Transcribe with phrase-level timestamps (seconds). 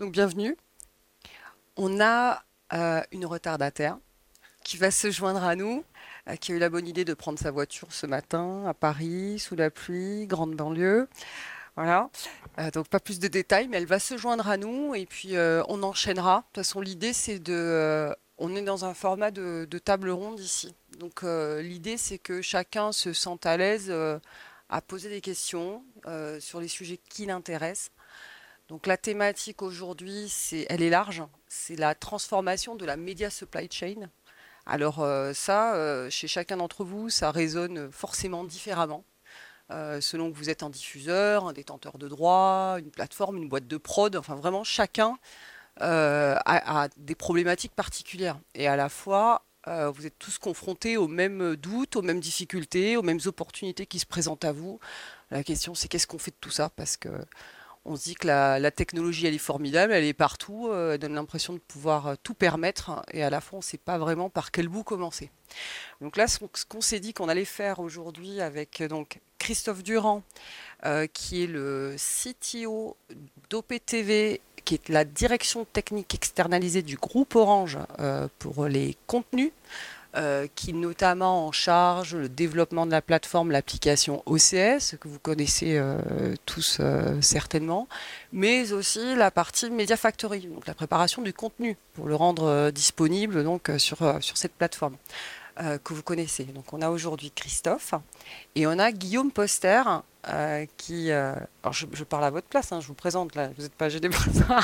[0.00, 0.56] Donc bienvenue.
[1.76, 3.98] On a euh, une retardataire
[4.64, 5.84] qui va se joindre à nous,
[6.26, 9.38] euh, qui a eu la bonne idée de prendre sa voiture ce matin à Paris,
[9.38, 11.06] sous la pluie, grande banlieue.
[11.76, 12.08] Voilà.
[12.58, 15.34] Euh, donc pas plus de détails, mais elle va se joindre à nous et puis
[15.68, 16.38] on enchaînera.
[16.38, 18.10] De toute façon, l'idée c'est de...
[18.38, 20.74] on est dans un format de, de table ronde ici.
[20.98, 23.92] Donc l'idée c'est que chacun se sente à l'aise
[24.70, 25.84] à poser des questions
[26.38, 27.90] sur les sujets qui l'intéressent.
[28.70, 33.68] Donc la thématique aujourd'hui, c'est, elle est large, c'est la transformation de la media supply
[33.68, 34.08] chain.
[34.64, 39.04] Alors euh, ça, euh, chez chacun d'entre vous, ça résonne forcément différemment.
[39.72, 43.66] Euh, selon que vous êtes un diffuseur, un détenteur de droits, une plateforme, une boîte
[43.66, 45.18] de prod, enfin vraiment chacun
[45.80, 48.38] a, des problématiques particulières.
[48.54, 53.02] Et à la fois, vous êtes tous confrontés aux mêmes doutes, aux mêmes difficultés, aux
[53.02, 54.78] mêmes opportunités qui se présentent à vous.
[55.32, 56.68] La question c'est qu'est-ce qu'on fait de tout ça?
[56.76, 57.08] Parce que
[57.84, 61.14] on se dit que la, technologie, elle est formidable, elle est partout, euh, elle donne
[61.14, 64.28] l'impression de pouvoir euh, tout permettre, et à la fois, on ne sait pas vraiment
[64.28, 65.30] par quel bout commencer.
[66.00, 70.22] Donc là, ce qu'on s'est dit qu'on allait faire aujourd'hui avec euh, donc Christophe Durand,
[71.14, 72.96] qui est le CTO
[73.48, 77.78] d'OPTV, qui est la direction technique externalisée du groupe Orange
[78.38, 79.52] pour les contenus.
[80.16, 85.78] Euh, qui notamment en charge le développement de la plateforme, l'application OCS, que vous connaissez
[85.78, 87.86] euh, tous euh, certainement,
[88.32, 93.44] mais aussi la partie Media Factory, donc la préparation du contenu pour le rendre disponible
[93.44, 94.96] donc, sur, sur cette plateforme.
[95.56, 96.42] que vous connaissez.
[96.42, 97.94] Donc on a aujourd'hui Christophe
[98.56, 99.82] et on a Guillaume Poster
[100.76, 104.08] qui, je, parle à votre place, hein, je vous présente là, vous n'êtes pas gêné
[104.08, 104.60] pour ça,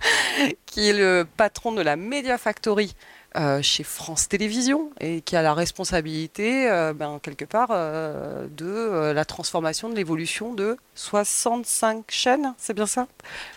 [0.64, 2.94] qui est le patron de la Media Factory
[3.36, 9.12] euh, chez France Télévisions et qui a la responsabilité, euh, ben, quelque part, euh, de
[9.12, 13.08] la transformation de l'évolution de 65 chaînes, c'est bien ça?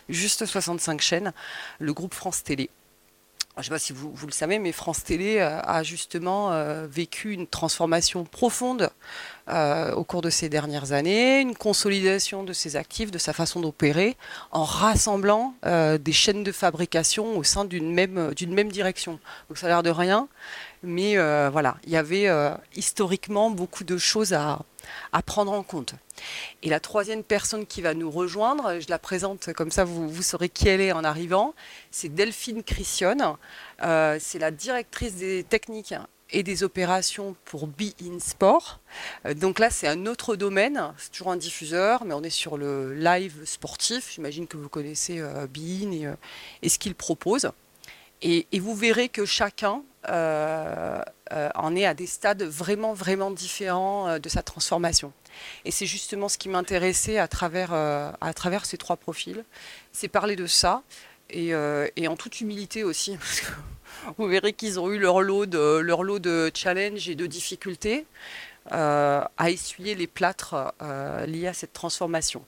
[0.09, 1.31] Juste 65 chaînes,
[1.79, 2.69] le groupe France Télé
[3.61, 6.87] je ne sais pas si vous, le savez, mais France Télé euh, a justement euh,
[6.89, 8.89] vécu une transformation profonde
[9.49, 13.59] euh, au cours de ces dernières années, une consolidation de ses actifs, de sa façon
[13.59, 14.15] d'opérer,
[14.51, 19.19] en rassemblant des chaînes de fabrication au sein d'une même, même direction.
[19.49, 20.27] Donc ça a l'air de rien,
[20.83, 21.15] mais
[21.49, 22.29] voilà, il y avait
[22.75, 24.59] historiquement beaucoup de choses à,
[25.11, 25.95] à prendre en compte.
[26.63, 30.23] Et la troisième personne qui va nous rejoindre, je la présente comme ça, vous, vous
[30.23, 31.53] saurez qui elle est en arrivant,
[31.91, 33.35] c'est Delphine Christionne.
[33.81, 35.93] Euh, c'est la directrice des techniques
[36.31, 38.79] et des opérations pour Be In Sport.
[39.25, 42.57] Euh, donc là, c'est un autre domaine, c'est toujours un diffuseur, mais on est sur
[42.57, 44.11] le live sportif.
[44.13, 46.07] J'imagine que vous connaissez euh, Be In et,
[46.61, 47.51] et, ce qu'il propose.
[48.21, 54.41] Et, vous verrez que chacun en est à des stades vraiment, vraiment différents de sa
[54.41, 55.13] transformation.
[55.65, 59.43] Et c'est justement ce qui m'intéressait à travers, euh, à travers ces trois profils,
[59.91, 60.83] c'est parler de ça,
[61.29, 63.51] et, euh, en toute humilité aussi, parce que
[64.17, 68.05] vous verrez qu'ils ont eu leur lot de, de challenges et de difficultés
[68.71, 70.73] euh, à essuyer les plâtres
[71.27, 72.43] liés à cette transformation.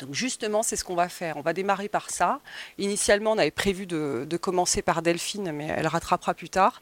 [0.00, 1.36] Donc justement, c'est ce qu'on va faire.
[1.36, 2.40] On va démarrer par ça.
[2.78, 6.80] Initialement, on avait prévu de, commencer par Delphine, mais elle rattrapera plus tard.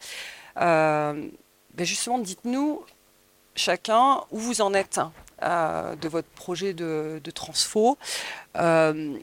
[0.57, 2.83] Ben justement, dites-nous
[3.55, 5.01] chacun où vous en êtes
[5.43, 7.99] euh, de votre projet de, transfo.
[8.57, 9.17] Euh,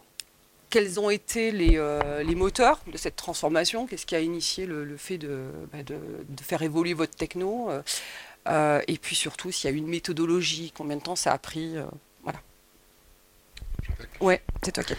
[0.69, 3.87] quels ont été euh, les, moteurs de cette transformation?
[3.87, 5.97] Qu'est-ce qui a initié le, fait bah, de,
[6.41, 7.69] faire évoluer votre techno?
[8.47, 11.75] Et puis surtout, s'il y a une méthodologie, combien de temps ça a pris.
[14.19, 14.97] Ouais, c'est toi qui as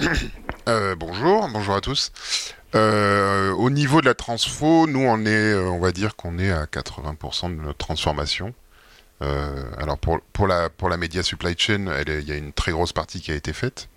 [0.96, 2.12] bonjour, bonjour à tous.
[2.74, 6.50] Euh, au niveau de la transfo, nous on est, euh, on va dire qu'on est
[6.50, 8.54] à 80% de notre transformation.
[9.22, 12.72] Euh, alors pour, pour, la, pour la media supply chain, il y a une très
[12.72, 13.88] grosse partie qui a été faite.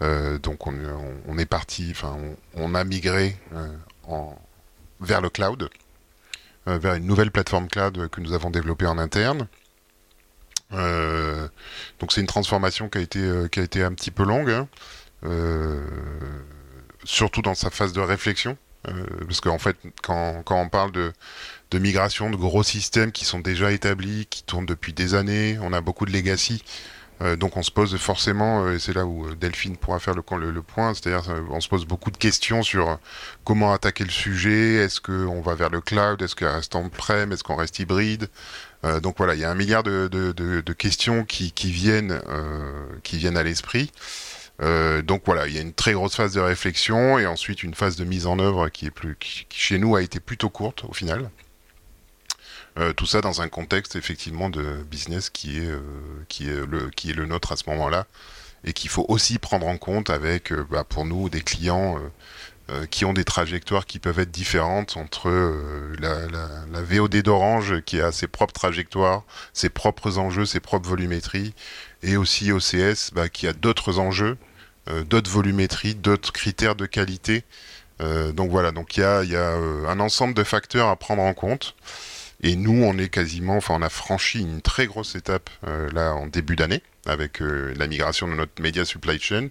[0.00, 0.74] donc on,
[1.28, 2.16] on, est parti, enfin
[2.54, 3.36] on, a migré
[5.00, 5.68] vers le cloud,
[6.66, 9.46] vers une nouvelle plateforme cloud que nous avons développée en interne.
[10.72, 13.20] Donc c'est une transformation qui a été,
[13.50, 14.50] qui a été un petit peu longue.
[14.50, 14.68] Hein
[17.04, 18.56] surtout dans sa phase de réflexion.
[18.88, 21.12] Euh, parce qu'en fait, quand, quand, on parle de,
[21.70, 25.72] de, migration de gros systèmes qui sont déjà établis, qui tournent depuis des années, on
[25.74, 26.64] a beaucoup de legacy.
[27.20, 30.22] Euh, donc on se pose forcément, euh, et c'est là où Delphine pourra faire le,
[30.38, 32.98] le, le point, c'est-à-dire on se pose beaucoup de questions sur
[33.44, 37.32] comment attaquer le sujet, est-ce qu'on va vers le cloud, est-ce qu'on reste en prem,
[37.32, 38.30] est-ce qu'on reste hybride.
[39.02, 42.20] Donc voilà, il y a un milliard de, questions qui, viennent,
[43.02, 43.90] qui viennent à l'esprit.
[44.62, 47.74] Euh, donc voilà, il y a une très grosse phase de réflexion et ensuite une
[47.74, 49.16] phase de mise en œuvre qui est plus,
[49.50, 51.30] chez nous a été plutôt courte au final.
[52.78, 55.80] Euh, tout ça dans un contexte effectivement de business qui est, euh,
[56.28, 58.06] qui est, le, qui est le nôtre à ce moment-là
[58.62, 61.98] et qu'il faut aussi prendre en compte avec, euh, bah, pour nous, des clients
[62.90, 65.30] qui ont des trajectoires qui peuvent être différentes entre
[65.98, 70.88] la, la, la, VOD d'Orange qui a ses propres trajectoires, ses propres enjeux, ses propres
[70.88, 71.54] volumétries,
[72.02, 74.36] et aussi OCS bah, qui a d'autres enjeux,
[75.08, 77.44] d'autres volumétries, d'autres critères de qualité.
[77.98, 81.34] donc voilà, donc il y a, y a un ensemble de facteurs à prendre en
[81.34, 81.74] compte.
[82.42, 86.14] Et nous, on est quasiment, enfin, on a franchi une très grosse étape euh, là
[86.14, 89.48] en début d'année avec euh, la migration de notre média supply chain.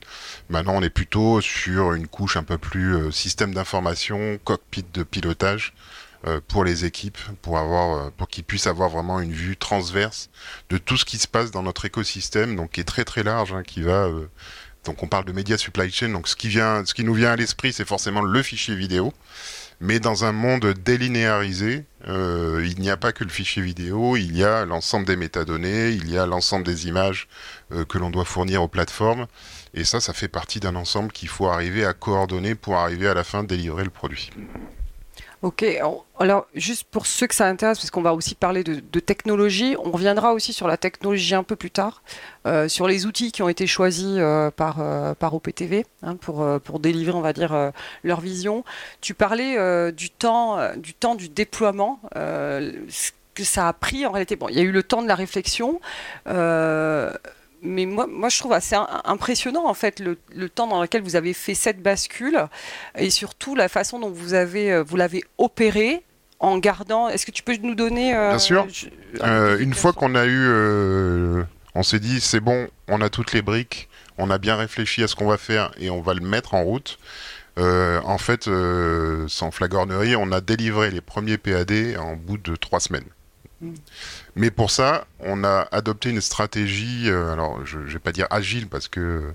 [0.49, 5.03] Maintenant, on est plutôt sur une couche un peu plus euh, système d'information, cockpit de
[5.03, 5.73] pilotage
[6.49, 10.29] pour les équipes, pour avoir, pour qu'ils puissent avoir vraiment une vue transverse
[10.69, 13.53] de tout ce qui se passe dans notre écosystème, donc qui est très très large,
[13.53, 14.09] hein, qui va
[14.85, 17.31] donc on parle de média supply chain, donc ce qui vient, ce qui nous vient
[17.31, 19.13] à l'esprit, c'est forcément le fichier vidéo.
[19.81, 24.35] Mais dans un monde délinéarisé, euh, il n'y a pas que le fichier vidéo, il
[24.35, 27.29] y a l'ensemble des métadonnées, il y a l'ensemble des images
[27.71, 29.27] euh, que l'on doit fournir aux plateformes.
[29.73, 33.13] Et ça, ça fait partie d'un ensemble qu'il faut arriver à coordonner pour arriver à
[33.13, 34.31] la fin délivrer le produit.
[35.41, 35.63] Ok,
[36.19, 39.91] alors juste pour ceux que ça intéresse, parce qu'on va aussi parler de, technologie, on
[39.91, 42.03] reviendra aussi sur la technologie un peu plus tard,
[42.45, 46.45] euh, sur les outils qui ont été choisis euh, par, euh, par OPTV hein, pour,
[46.59, 47.71] pour délivrer, on va dire,
[48.03, 48.65] leur vision.
[48.99, 54.35] Tu parlais du, temps, du temps du déploiement, ce que ça a pris en réalité.
[54.35, 55.79] Bon, il y a eu le temps de la réflexion
[57.61, 61.33] mais moi, moi, je trouve assez impressionnant en fait le, temps dans lequel vous avez
[61.33, 62.47] fait cette bascule
[62.97, 66.03] et surtout la façon dont vous avez euh, vous l'avez opéré
[66.39, 67.09] en gardant.
[67.09, 68.67] Est-ce que tu peux nous donner euh, Bien sûr.
[69.21, 71.45] Euh, une fois qu'on a eu,
[71.75, 75.07] on s'est dit c'est bon, on a toutes les briques, on a bien réfléchi à
[75.07, 76.97] ce qu'on va faire et on va le mettre en route.
[77.57, 78.49] en fait,
[79.27, 83.09] sans flagornerie, on a délivré les premiers PAD en bout de trois semaines.
[83.61, 83.73] Mm.
[84.35, 88.27] Mais pour ça, on a adopté une stratégie, euh, alors je ne vais pas dire
[88.29, 89.33] agile parce que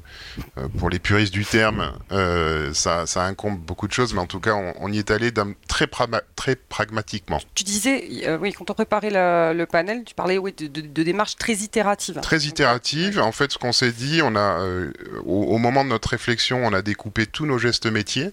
[0.58, 4.26] euh, pour les puristes du terme, euh, ça, ça, incombe beaucoup de choses, mais en
[4.26, 5.32] tout cas, on, y est allé
[5.68, 5.88] très,
[6.36, 7.40] très pragmatiquement.
[7.54, 11.54] Tu disais, oui, quand on préparait le, panel, tu parlais oui, de, de, démarches très
[11.54, 12.20] itératives.
[12.20, 13.18] Très itératives.
[13.18, 14.64] En fait, ce qu'on s'est dit, on a,
[15.24, 18.32] au moment de notre réflexion, on a découpé tous nos gestes métiers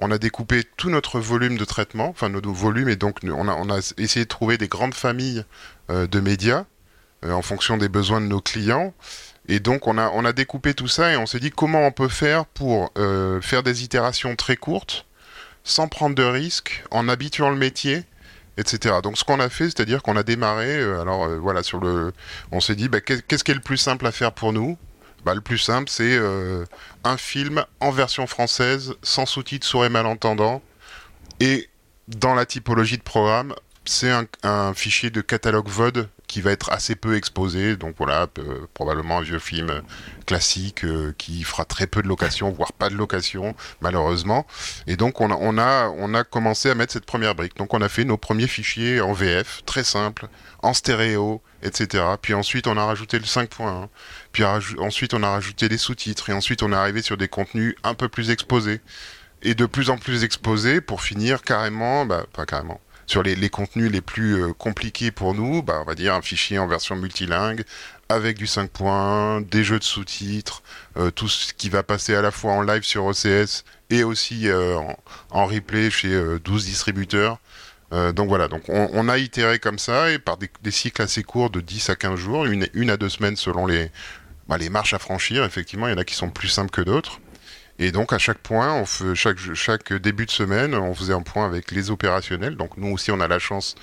[0.00, 3.92] on a découpé tout notre volume de traitement, enfin nos volumes, et donc on a,
[3.98, 5.44] essayé de trouver des grandes familles
[5.90, 6.64] euh, de médias
[7.24, 8.94] euh, en fonction des besoins de nos clients.
[9.48, 11.92] Et donc on a, on a découpé tout ça et on s'est dit comment on
[11.92, 15.06] peut faire pour euh, faire des itérations très courtes,
[15.64, 18.04] sans prendre de risques, en habituant le métier,
[18.56, 18.96] etc.
[19.02, 22.12] Donc ce qu'on a fait, c'est-à-dire qu'on a démarré, alors voilà, sur le,
[22.52, 24.78] on s'est dit bah, qu'est-ce qui est le plus simple à faire pour nous?
[25.28, 26.64] Bah, le plus simple, c'est euh,
[27.04, 30.62] un film en version française, sans sous-titres, sourds et malentendants.
[31.38, 31.68] Et
[32.08, 33.54] dans la typologie de programme,
[33.84, 34.10] c'est
[34.42, 37.76] un, fichier de catalogue VOD qui va être assez peu exposé.
[37.76, 39.82] Donc voilà, euh, probablement un vieux film
[40.26, 44.46] classique euh, qui fera très peu de location, voire pas de location, malheureusement.
[44.86, 47.56] Et donc on a, commencé à mettre cette première brique.
[47.56, 50.28] Donc on a fait nos premiers fichiers en VF, très simple,
[50.62, 52.04] en stéréo, etc.
[52.20, 53.88] Puis ensuite on a rajouté le 5.1.
[54.32, 56.30] Puis ensuite on a rajouté les sous-titres.
[56.30, 58.80] Et ensuite on est arrivé sur des contenus un peu plus exposés.
[59.42, 63.90] Et de plus en plus exposés pour finir carrément, bah pas carrément, sur les, contenus
[63.90, 67.64] les plus euh, compliqués pour nous, bah, on va dire un fichier en version multilingue
[68.10, 70.62] avec du 5.1, des jeux de sous-titres,
[70.98, 74.48] euh, tout ce qui va passer à la fois en live sur OCS et aussi
[74.48, 74.78] euh,
[75.30, 77.38] en, replay chez 12 distributeurs.
[77.90, 81.60] donc voilà, donc on, a itéré comme ça et par des, cycles assez courts de
[81.60, 83.90] 10 à 15 jours, une, une à deux semaines selon les,
[84.48, 85.44] bah, les marches à franchir.
[85.44, 87.20] Effectivement, il y en a qui sont plus simples que d'autres.
[87.78, 91.70] Et donc à chaque point, on chaque début de semaine, on faisait un point avec
[91.70, 92.56] les opérationnels.
[92.56, 93.76] Donc nous aussi, on a la chance,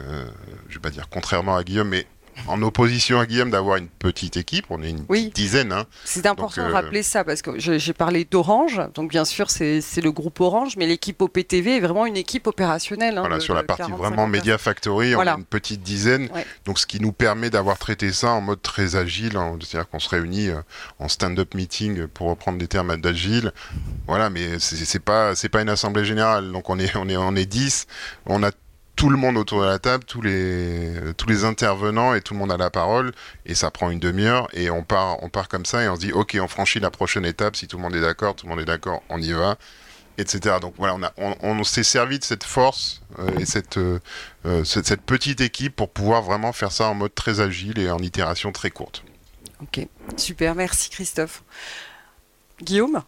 [0.00, 0.26] euh,
[0.68, 2.06] je vais pas dire contrairement à Guillaume, mais
[2.46, 4.66] en opposition à Guillaume d'avoir une petite équipe.
[4.70, 5.72] On est une dizaine.
[5.72, 5.84] Hein.
[6.04, 8.80] C'est important de euh, rappeler ça parce que j'ai parlé d'Orange.
[8.94, 13.18] Donc bien sûr, c'est le groupe Orange, mais l'équipe OPTV est vraiment une équipe opérationnelle.
[13.18, 16.28] Hein, voilà, sur la partie vraiment Media Factory, on a une petite dizaine.
[16.64, 19.32] Donc ce qui nous permet d'avoir traité ça en mode très agile.
[19.60, 20.60] C'est-à-dire qu'on se réunit euh,
[20.98, 23.52] en stand-up meeting pour reprendre des termes d'agile.
[24.06, 26.52] Voilà, mais c'est pas c'est pas une assemblée générale.
[26.52, 27.86] Donc on est on est on est 10.
[28.26, 28.50] On a
[28.96, 32.38] tout le monde autour de la table, tous les, tous les intervenants et tout le
[32.38, 33.12] monde a la parole
[33.44, 36.00] et ça prend une demi-heure et on part, on part comme ça et on se
[36.00, 38.50] dit ok on franchit la prochaine étape si tout le monde est d'accord, tout le
[38.50, 39.56] monde est d'accord, on y va,
[40.18, 40.56] etc.
[40.60, 43.98] Donc voilà, on, a, on, s'est servi de cette force euh, et cette, euh,
[44.46, 47.90] euh, cette, cette, petite équipe pour pouvoir vraiment faire ça en mode très agile et
[47.90, 49.02] en itération très courte.
[49.60, 49.86] Ok,
[50.16, 51.42] super, merci Christophe.
[52.62, 53.02] Guillaume?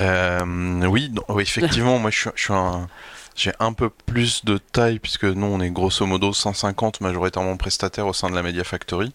[0.00, 2.88] Oui, oui, effectivement, moi je suis, je suis un
[3.34, 8.06] J'ai un peu plus de taille puisque nous on est grosso modo 150 majoritairement prestataires
[8.06, 9.12] au sein de la Media Factory.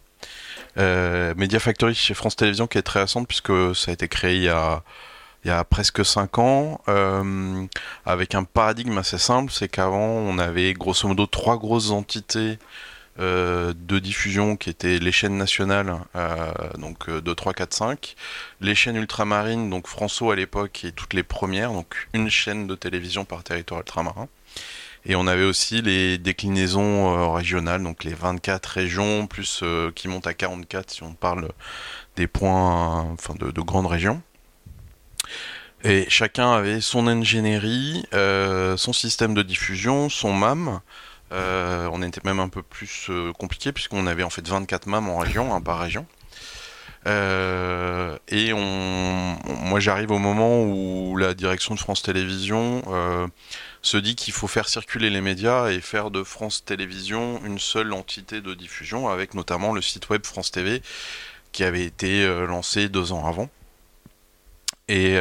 [0.78, 4.36] Euh, Media Factory chez France Télévisions qui est très récente puisque ça a été créé
[4.36, 7.66] il y a, presque 5 ans euh,
[8.06, 12.60] avec un paradigme assez simple, c'est qu'avant on avait grosso modo trois grosses entités
[13.20, 18.16] euh, de diffusion qui étaient les chaînes nationales, euh, donc 2, 3, 4, 5,
[18.62, 22.76] les chaînes ultramarines, donc François à l'époque et toutes les premières, donc une chaîne de
[22.76, 24.28] télévision par territoire ultramarin.
[25.06, 29.64] Et on avait aussi les déclinaisons euh, régionales, donc les 24 régions, plus
[29.96, 31.50] qui montent à 44 si on parle
[32.18, 34.22] des points, enfin de, grandes régions.
[35.84, 40.82] Et chacun avait son ingénierie, son système de diffusion, son MAM,
[41.32, 45.10] euh, on était même un peu plus euh, compliqué puisqu'on avait en fait 24 MAM
[45.10, 46.06] en région, un par région.
[47.06, 52.82] Euh, et moi j'arrive au moment où la direction de France Télévisions
[53.82, 57.94] se dit qu'il faut faire circuler les médias et faire de France Télévisions une seule
[57.94, 60.82] entité de diffusion avec notamment le site web France TV
[61.54, 63.50] qui avait été lancé deux ans avant.
[64.90, 65.14] Et,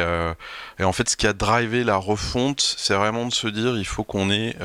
[0.79, 3.85] et, en fait ce qui a drivé la refonte c'est vraiment de se dire il
[3.85, 4.55] faut qu'on ait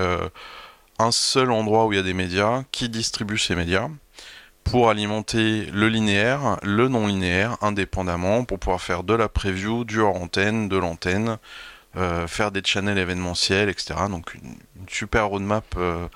[1.03, 3.89] un seul endroit où il y a des médias qui distribue ces médias
[4.65, 10.01] pour alimenter le linéaire, le non linéaire, indépendamment, pour pouvoir faire de la preview, du
[10.01, 11.39] hors antenne, de l'antenne,
[11.97, 13.95] euh, faire des channels événementiels, etc.
[14.09, 14.57] Donc une,
[14.89, 16.07] super roadmap euh,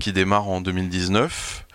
[0.00, 1.66] qui démarre en 2019.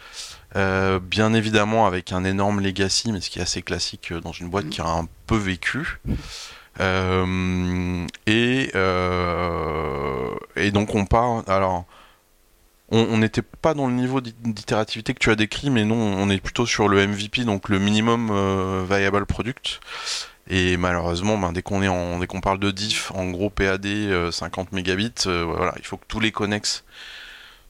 [0.55, 4.49] Euh, bien évidemment avec un énorme legacy, mais ce qui est assez classique dans une
[4.49, 5.99] boîte qui a un peu vécu.
[6.79, 8.71] et,
[10.55, 11.43] et donc on part.
[11.47, 11.85] Alors
[12.89, 16.39] on n'était pas dans le niveau d'itérativité que tu as décrit, mais non, on est
[16.39, 19.81] plutôt sur le MVP, donc le minimum euh, viable product.
[20.49, 23.85] Et malheureusement, ben, dès qu'on est en, dès qu'on parle de diff, en gros PAD
[24.31, 26.85] 50 euh, mégabits, euh, il faut que tous les connexes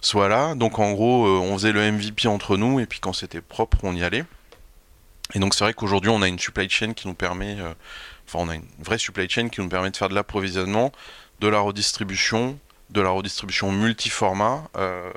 [0.01, 0.53] soient là.
[0.53, 3.95] Donc en gros, on faisait le MVP entre nous, et puis quand c'était propre, on
[3.95, 4.25] y allait.
[5.33, 7.57] Et donc c'est vrai qu'aujourd'hui, on a une supply chain qui nous permet,
[8.27, 10.91] enfin on a une vraie supply chain qui nous permet de faire de l'approvisionnement,
[11.39, 12.59] de la redistribution,
[12.89, 15.12] de la redistribution multiformat euh,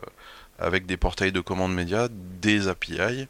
[0.59, 3.29] avec des portails de commandes médias, des API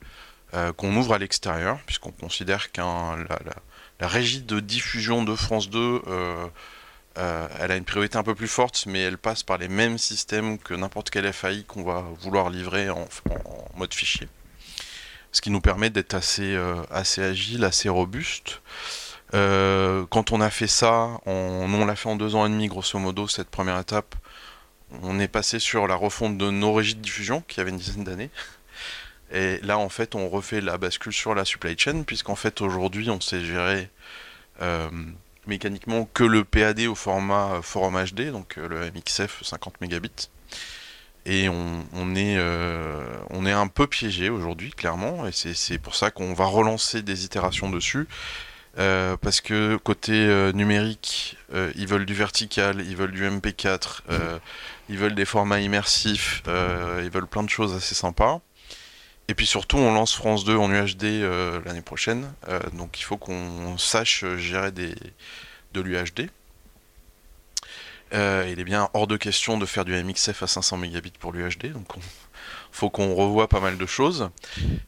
[0.54, 6.02] euh, qu'on ouvre à l'extérieur, puisqu'on considère que la, régie de diffusion de France 2,
[6.08, 6.48] euh,
[7.16, 10.58] elle a une priorité un peu plus forte, mais elle passe par les mêmes systèmes
[10.58, 13.06] que n'importe quel FAI qu'on va vouloir livrer en,
[13.76, 14.28] mode fichier.
[15.32, 16.56] Ce qui nous permet d'être assez,
[16.90, 18.62] agile, assez robuste.
[19.32, 22.98] quand on a fait ça, on, on l'a fait en deux ans et demi, grosso
[22.98, 24.16] modo, cette première étape,
[25.02, 28.04] on est passé sur la refonte de nos régies de diffusion, qui avait une dizaine
[28.04, 28.30] d'années.
[29.32, 33.10] Et là, en fait, on refait la bascule sur la supply chain, puisqu'en fait, aujourd'hui,
[33.10, 33.88] on sait gérer
[34.60, 34.90] euh,
[35.46, 40.28] mécaniquement que le PAD au format euh, Forum HD, donc euh, le MXF 50 mégabits.
[41.26, 47.02] Et on, est, un peu piégé aujourd'hui, clairement, et c'est pour ça qu'on va relancer
[47.02, 48.08] des itérations dessus.
[48.74, 51.36] Parce que côté numérique,
[51.74, 54.00] ils veulent du vertical, ils veulent du MP4,
[54.90, 58.40] ils veulent des formats immersifs, ils veulent plein de choses assez sympas.
[59.28, 61.04] Et puis surtout, on lance France 2 en UHD
[61.64, 62.30] l'année prochaine,
[62.72, 64.94] donc il faut qu'on sache gérer des,
[65.72, 66.28] de l'UHD.
[68.12, 71.72] il est bien hors de question de faire du MXF à 500 mégabits pour l'UHD,
[71.72, 72.00] donc on,
[72.72, 74.30] faut qu'on revoie pas mal de choses.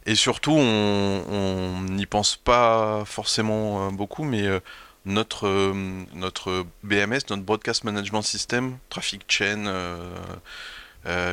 [0.07, 4.61] Et surtout, on n'y pense pas forcément euh, beaucoup, mais euh,
[5.05, 9.65] notre, euh, notre BMS, notre Broadcast Management System, Traffic Chain,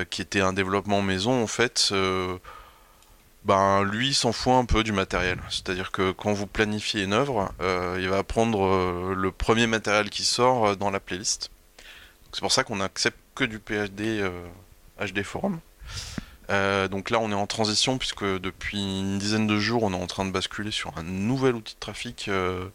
[0.10, 1.94] qui était un développement maison, en fait,
[3.46, 5.40] ben, lui s'en fout un peu du matériel.
[5.50, 7.54] C'est-à-dire que quand vous planifiez une œuvre,
[7.98, 11.52] il va prendre le premier matériel qui sort dans la playlist.
[12.32, 14.24] C'est pour ça qu'on n'accepte que du PHD
[15.00, 15.60] HD Forum.
[16.50, 20.02] Euh, donc là, on est en transition puisque depuis une dizaine de jours, on est
[20.02, 22.68] en train de basculer sur un nouvel outil de trafic euh,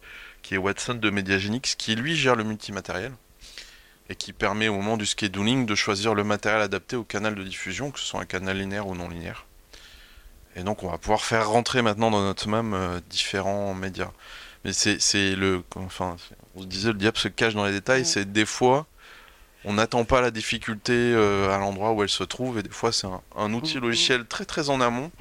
[0.45, 3.13] qui est Watson de Mediagenix, qui lui gère le multimatériel
[4.11, 7.43] et qui permet au moment du scheduling de choisir le matériel adapté au canal de
[7.43, 9.47] diffusion, que ce soit un canal linéaire ou non linéaire.
[10.55, 14.13] Et donc, on va pouvoir faire rentrer maintenant dans notre MAM euh, différents médias.
[14.65, 15.65] Mais c'est le.
[15.75, 16.17] Enfin,
[16.55, 18.87] on se disait, le diable se cache dans les détails, c'est des fois
[19.65, 22.93] on n'attend pas la difficulté euh, à l'endroit où elle se trouve et des fois
[22.93, 25.11] c'est un, outil logiciel très très en amont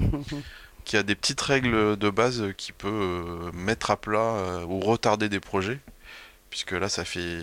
[0.84, 4.80] qui a des petites règles de base qui peut euh, mettre à plat euh, ou
[4.80, 5.78] retarder des projets
[6.50, 7.40] puisque là ça fait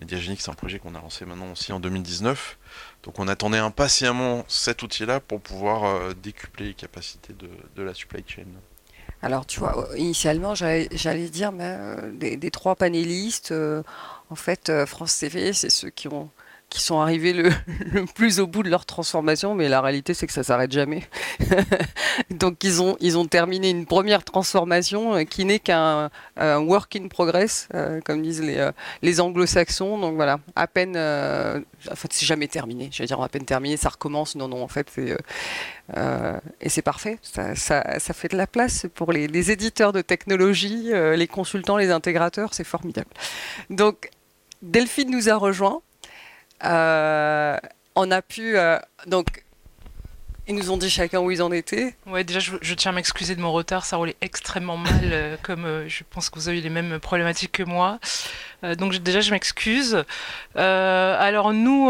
[0.00, 2.58] Mediagenic c'est un projet qu'on a lancé maintenant aussi en 2019
[3.02, 8.22] donc on attendait impatiemment cet outil là pour pouvoir décupler les capacités de, la supply
[8.26, 8.44] chain.
[9.22, 11.76] Alors, tu vois, initialement, j'allais dire, mais,
[12.36, 13.52] des, trois panélistes,
[14.30, 16.30] en fait, euh, France TV, c'est ceux qui ont
[16.70, 17.50] qui sont arrivés le,
[18.14, 21.02] plus au bout de leur transformation, mais la réalité c'est que ça s'arrête jamais.
[22.30, 27.08] Donc ils ont, ils ont terminé une première transformation euh, qui n'est qu'un work in
[27.08, 28.72] progress, euh, comme disent les, euh,
[29.02, 29.98] les anglo-saxons.
[29.98, 32.88] Donc voilà, à peine, en fait c'est jamais terminé.
[32.92, 34.36] Je vais dire à peine terminé, ça recommence.
[34.36, 35.16] Non, non, en fait c'est...
[36.60, 40.90] et c'est parfait, ça, ça, fait de la place pour les, les éditeurs de technologie,
[40.92, 43.10] les consultants, les intégrateurs, c'est formidable.
[43.70, 44.10] Donc
[44.62, 45.82] Delphine nous a rejoint.
[46.64, 47.58] Euh,
[47.94, 48.56] on a pu.
[48.56, 49.44] Euh, donc,
[50.48, 51.94] ils nous ont dit chacun où ils en étaient.
[52.06, 53.84] Ouais, déjà, je, tiens à m'excuser de mon retard.
[53.84, 57.52] Ça roulait extrêmement mal, euh, comme je pense que vous avez eu les mêmes problématiques
[57.52, 58.00] que moi.
[58.76, 60.04] donc, déjà, je m'excuse.
[60.56, 61.86] alors, nous,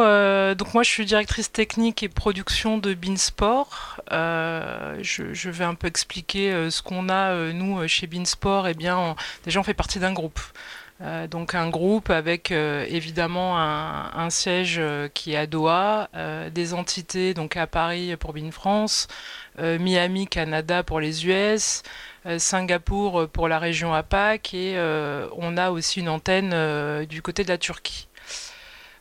[0.54, 4.00] donc moi, je suis directrice technique et production de Beansport.
[4.10, 8.68] Je, je, vais un peu expliquer ce qu'on a, nous, chez Beansport.
[8.68, 10.40] Eh bien, déjà, on fait partie d'un groupe.
[11.02, 16.08] Euh, donc un groupe avec euh, évidemment un, siège euh, qui est à Doha,
[16.52, 19.08] des entités donc à Paris pour Bin France,
[19.58, 21.82] Miami, Canada pour les US,
[22.38, 24.76] Singapour pour la région APAC et
[25.36, 28.08] on a aussi une antenne du côté de la Turquie.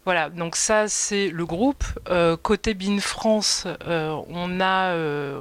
[0.10, 1.84] Voilà, donc ça c'est le groupe.
[2.10, 5.38] Euh, côté BIN France, euh, on, a, euh,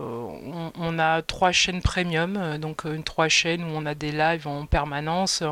[0.78, 4.66] on, a trois chaînes premium, donc une trois chaînes où on a des lives en
[4.66, 5.42] permanence,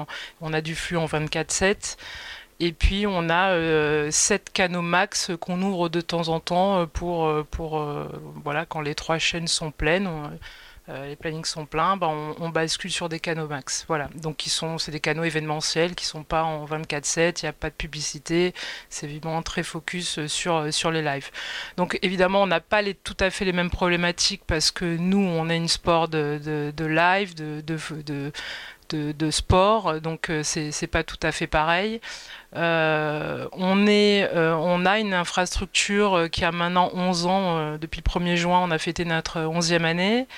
[0.42, 1.96] on a du flux en 24-7.
[2.60, 7.82] Et puis on a 7 canaux max qu'on ouvre de temps en temps pour, pour
[8.44, 10.10] voilà, quand les trois chaînes sont pleines.
[10.88, 13.84] Euh, les plannings sont pleins, bah, on, bascule sur des canaux max.
[13.88, 17.48] Voilà, donc qui sont, c'est des canaux événementiels qui sont pas en 24/7, il n'y
[17.48, 18.54] a pas de publicité,
[18.88, 21.30] c'est évidemment très focus euh, sur euh, sur les lives.
[21.76, 25.18] Donc évidemment, on n'a pas les, tout à fait les mêmes problématiques parce que nous,
[25.18, 28.32] on a une sport de, de, live, de, de
[28.88, 32.00] de, de, sport, donc c'est, c'est pas tout à fait pareil.
[32.54, 37.78] on, est, on a une infrastructure qui a maintenant 11 ans.
[37.78, 40.28] depuis le 1er juin, on a fêté notre 11e année.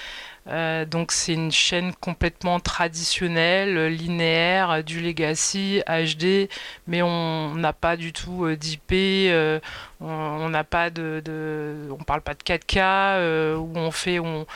[0.48, 6.48] Euh, donc c'est une chaîne complètement traditionnelle, linéaire, du legacy, HD,
[6.86, 9.60] mais on n'a pas du tout euh, d'IP, euh,
[10.00, 11.22] on n'a pas de,
[11.90, 14.46] on parle pas de 4K, où on fait, on,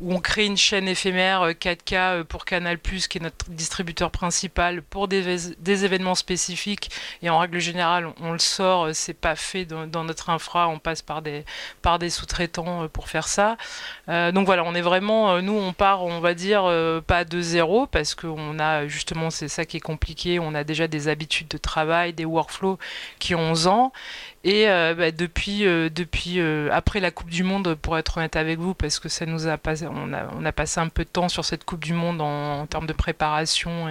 [0.00, 4.10] où on crée une chaîne éphémère 4K euh, euh, pour Canal+, qui est notre distributeur
[4.10, 6.90] principal, pour des, événements spécifiques.
[7.22, 10.78] Et en règle générale, on, le sort, euh, c'est pas fait dans, notre infra, on
[10.78, 11.44] passe par des,
[12.10, 13.56] sous-traitants pour faire ça.
[14.08, 16.64] donc voilà, on est vraiment, nous, on part, on va dire,
[17.06, 20.86] pas de zéro, parce qu'on a, justement, c'est ça qui est compliqué, on a déjà
[20.86, 22.78] des habitudes de travail, des workflows
[23.18, 23.92] qui ont 11 ans.
[24.44, 28.98] Et bah, depuis, depuis après la Coupe du Monde, pour être honnête avec vous, parce
[28.98, 31.84] que ça nous a passé, on a, passé un peu de temps sur cette Coupe
[31.84, 33.88] du Monde en, termes de préparation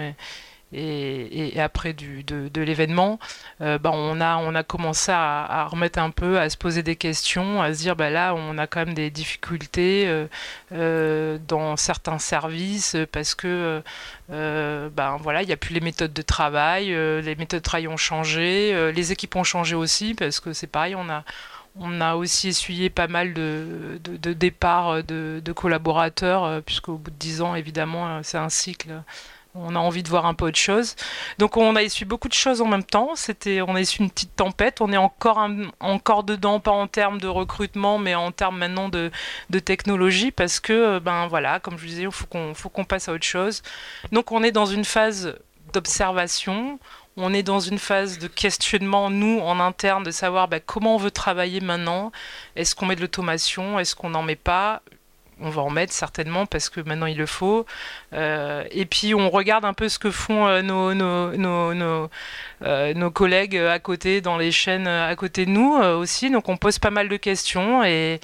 [0.72, 3.18] et, après de, l'événement,
[3.60, 7.72] euh, bah, on, a, commencé à, remettre un peu, à se poser des questions, à
[7.72, 10.26] se dire bah, là, on a quand même des difficultés euh,
[10.72, 13.82] euh, dans certains services parce que
[14.28, 17.96] ben, voilà, il n'y a plus les méthodes de travail, les méthodes de travail ont
[17.96, 21.24] changé, les équipes ont changé aussi parce que c'est pareil, on a
[21.76, 27.16] on a aussi essuyé pas mal de, de, départs de, de collaborateurs, puisqu'au bout de
[27.16, 29.02] dix ans, évidemment, c'est un cycle
[29.54, 30.96] on a envie de voir un peu autre chose.
[31.38, 33.14] Donc on a essuyé beaucoup de choses en même temps.
[33.14, 34.80] C'était, on a essuyé une petite tempête.
[34.80, 35.46] On est encore,
[35.80, 39.10] encore dedans, pas en termes de recrutement, mais en termes maintenant de,
[39.64, 42.84] technologie, parce que, euh, ben voilà, comme je vous disais, il faut qu'on, faut qu'on
[42.84, 43.62] passe à autre chose.
[44.12, 45.36] Donc on est dans une phase
[45.72, 46.78] d'observation.
[47.16, 50.98] On est dans une phase de questionnement, nous, en interne, de savoir ben, comment on
[50.98, 52.10] veut travailler maintenant.
[52.56, 53.78] Est-ce qu'on met de l'automation?
[53.78, 54.82] Est-ce qu'on n'en met pas?
[55.40, 57.66] On va en mettre certainement parce que maintenant il le faut.
[58.12, 62.08] Euh, et puis on regarde un peu ce que font euh, nos, nos,
[62.62, 66.30] euh, nos, collègues à côté, dans les chaînes à côté de nous aussi.
[66.30, 68.20] Donc on pose pas mal de questions et,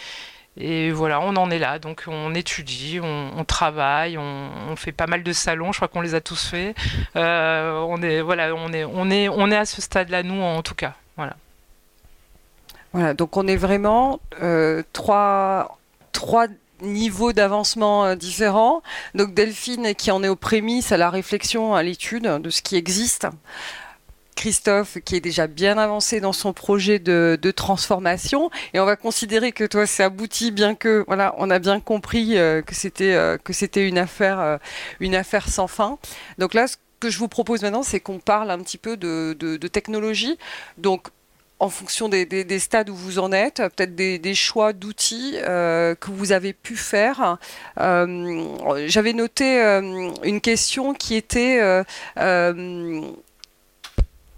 [0.61, 1.79] et voilà, on en est là.
[1.79, 5.73] Donc on étudie, on, travaille, on, fait pas mal de salons.
[5.73, 6.77] Je crois qu'on les a tous faits.
[7.15, 10.75] on est voilà, on est on est on est à ce stade-là nous en tout
[10.75, 10.95] cas.
[11.17, 11.37] Voilà.
[12.93, 14.21] Voilà, donc on est vraiment
[14.93, 15.79] trois
[16.13, 16.47] trois
[16.83, 18.83] niveaux d'avancement euh, différents.
[19.15, 22.77] Donc Delphine qui en est aux prémices, à la réflexion, à l'étude de ce qui
[22.77, 23.27] existe.
[24.41, 28.51] Christophe qui est déjà bien avancé dans son projet de, transformation.
[28.73, 32.39] Et on va considérer que toi c'est abouti bien que voilà on a bien compris
[32.39, 34.59] euh, que c'était euh, que c'était une affaire
[35.01, 35.99] une affaire sans fin.
[36.39, 39.37] Donc là ce que je vous propose maintenant c'est qu'on parle un petit peu de,
[39.39, 40.39] de technologie.
[40.79, 41.11] Donc
[41.61, 46.33] en fonction des, stades où vous en êtes, peut-être des, choix d'outils euh, que vous
[46.33, 47.37] avez pu faire.
[47.79, 51.61] Euh, j'avais noté euh, une question qui était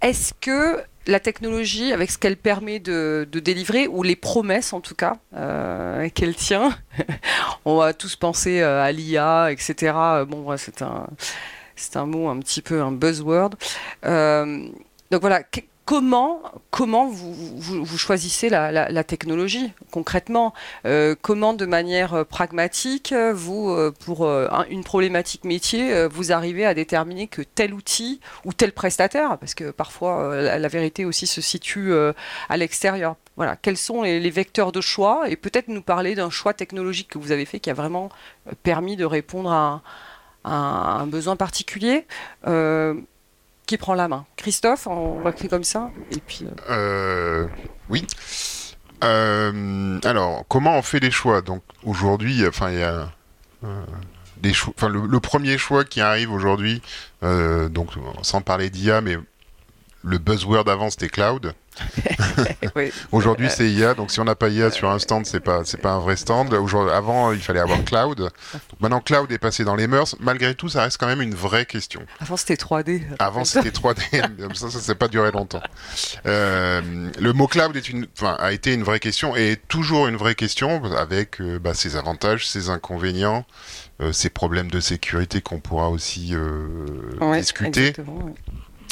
[0.03, 4.95] est-ce que la technologie, avec ce qu'elle permet de, délivrer, ou les promesses en tout
[4.95, 6.77] cas, euh, qu'elle tient.
[7.65, 9.93] On va tous penser à l'IA, etc.
[10.27, 11.07] Bon, c'est un,
[11.75, 13.55] c'est un mot un petit peu un buzzword.
[14.03, 15.43] donc voilà,
[15.85, 16.41] comment,
[16.71, 20.53] comment vous, vous, choisissez la, technologie concrètement
[20.85, 24.25] euh, Comment de manière euh, pragmatique, vous, euh, pour
[24.69, 29.71] une problématique métier, vous arrivez à déterminer que tel outil ou tel prestataire, parce que
[29.71, 31.93] parfois la, vérité aussi se situe
[32.49, 33.15] à l'extérieur.
[33.35, 35.29] Voilà, quels sont les, vecteurs de choix?
[35.29, 38.09] Et peut-être nous parler d'un choix technologique que vous avez fait qui a vraiment
[38.63, 39.81] permis de répondre à,
[40.45, 42.05] un besoin particulier
[43.65, 46.45] qui prend la main Christophe, on va faire comme ça et puis.
[46.69, 47.47] Euh, euh
[47.89, 48.05] oui.
[49.03, 51.41] Euh, alors, comment on fait les choix?
[51.41, 53.09] Donc aujourd'hui, enfin, il y a
[54.37, 54.73] des choix.
[54.77, 56.81] Enfin, le, premier choix qui arrive aujourd'hui,
[57.21, 57.89] donc
[58.21, 59.17] sans parler d'IA, mais
[60.03, 61.53] le buzzword avant c'était cloud.
[63.11, 63.93] Aujourd'hui, c'est IA.
[63.93, 66.15] Donc, si on n'a pas IA sur un stand, c'est pas c'est pas un vrai
[66.15, 66.53] stand.
[66.53, 68.29] Avant, il fallait avoir cloud.
[68.79, 70.15] maintenant, cloud est passé dans les mœurs.
[70.19, 72.01] Malgré tout, ça reste quand même une vraie question.
[72.19, 73.01] Avant, c'était 3D.
[73.19, 74.53] Avant, c'était 3D.
[74.53, 75.61] ça, ça s'est pas duré longtemps.
[76.25, 80.17] Euh, le mot cloud est une, a été une vraie question et est toujours une
[80.17, 83.45] vraie question avec euh, bah, ses avantages, ses inconvénients.
[84.01, 86.33] Euh, ses problèmes de sécurité qu'on pourra aussi
[87.21, 87.93] discuter.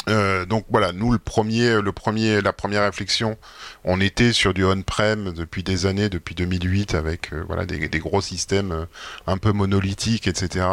[0.09, 3.37] Euh, donc voilà, nous le premier, le premier, la première réflexion,
[3.83, 8.21] on était sur du on-prem depuis des années, depuis 2008, avec euh, voilà des, gros
[8.21, 8.85] systèmes euh,
[9.27, 10.65] un peu monolithiques, etc.,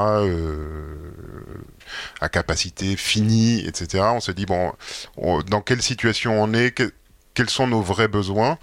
[2.21, 4.05] à capacité finie, etc.
[4.15, 4.73] On se dit bon,
[5.49, 6.75] dans quelle situation on est,
[7.35, 8.59] quels sont nos vrais besoins?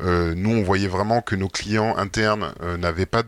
[0.00, 3.22] nous, on voyait vraiment que nos clients internes n'avaient pas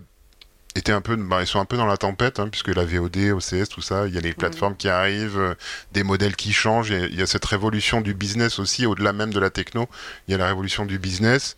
[0.75, 3.33] étaient un peu, bah, ils sont un peu dans la tempête, hein, puisque la VOD,
[3.33, 5.55] OCS, tout ça, il y a les plateformes qui arrivent, euh,
[5.93, 9.41] des modèles qui changent, il y a cette révolution du business aussi, au-delà même de
[9.41, 9.89] la techno,
[10.27, 11.57] il y a la révolution du business,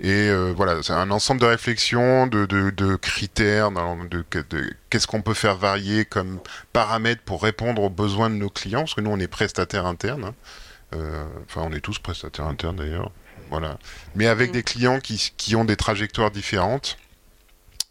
[0.00, 5.06] et euh, voilà, c'est un ensemble de réflexions, de, de, de critères, de, de qu'est-ce
[5.06, 6.40] qu'on peut faire varier comme
[6.72, 10.24] paramètres pour répondre aux besoins de nos clients, parce que nous on est prestataires internes,
[10.24, 10.34] hein.
[10.94, 13.10] euh, enfin on est tous prestataires internes d'ailleurs,
[13.50, 13.78] voilà,
[14.14, 16.96] mais avec des clients qui, qui ont des trajectoires différentes.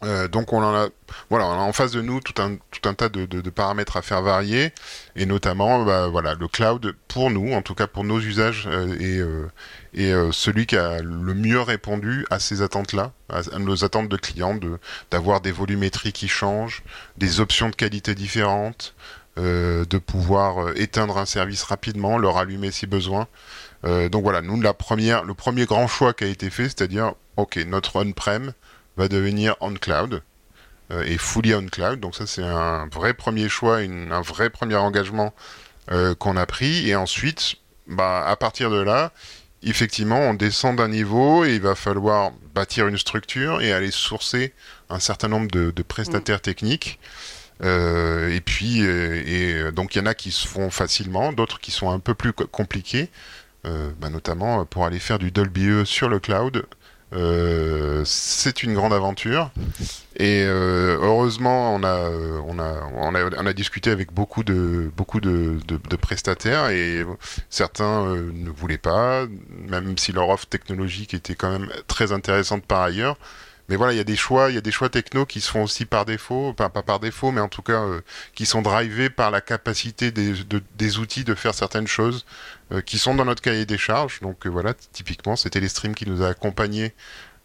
[0.04, 0.90] Euh, donc on en a,
[1.30, 4.22] voilà, en face de nous tout un, tout un tas de, de, paramètres à faire
[4.22, 4.74] varier,
[5.16, 8.96] et notamment bah, voilà, le cloud, pour nous, en tout cas pour nos usages, euh,
[9.00, 9.48] et, euh,
[9.94, 14.58] et celui qui a le mieux répondu à ces attentes-là, à, nos attentes de clients,
[15.12, 16.84] d'avoir des volumétries qui changent,
[17.18, 18.96] des options de qualité différentes,
[19.38, 23.28] de pouvoir éteindre un service rapidement, le rallumer si besoin.
[23.84, 27.58] donc voilà, nous, la première, le premier grand choix qui a été fait, c'est-à-dire, ok,
[27.68, 28.54] notre on-prem,
[28.98, 30.22] va devenir on cloud
[30.92, 32.00] euh, et fully on cloud.
[32.00, 35.34] Donc ça c'est un vrai premier choix, un vrai premier engagement
[35.92, 36.90] euh, qu'on a pris.
[36.90, 37.56] Et ensuite,
[37.88, 39.12] bah, à partir de là,
[39.64, 44.54] effectivement, on descend d'un niveau et il va falloir bâtir une structure et aller sourcer
[44.90, 46.42] un certain nombre de, prestataires mm.
[46.42, 47.00] techniques.
[47.64, 51.72] Euh, et puis, et, donc il y en a qui se font facilement, d'autres qui
[51.72, 53.10] sont un peu plus compliqués,
[53.64, 56.66] bah, notamment pour aller faire du Dolby E sur le cloud.
[57.14, 59.52] Euh, c'est une grande aventure.
[60.16, 62.10] Et euh, heureusement, on a,
[62.48, 65.60] on, a, on, a, on a discuté avec beaucoup de, beaucoup de,
[66.02, 67.06] prestataires et
[67.50, 69.26] certains euh, ne voulaient pas,
[69.70, 73.18] même si leur offre technologique était quand même très intéressante par ailleurs.
[73.70, 75.50] Mais voilà, il y a des choix, il y a des choix techno qui se
[75.50, 77.82] font aussi par défaut, enfin pas par défaut, mais en tout cas
[78.36, 80.34] qui sont drivés par la capacité des,
[80.78, 82.26] des outils de faire certaines choses
[82.74, 84.20] euh, qui sont dans notre cahier des charges.
[84.22, 86.94] Donc euh, voilà, typiquement, c'était les streams qui nous a accompagnés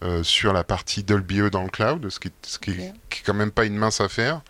[0.02, 2.94] euh, sur la partie Dolby E dans le cloud, ce qui, ce qui, est
[3.26, 4.42] quand même pas une mince affaire.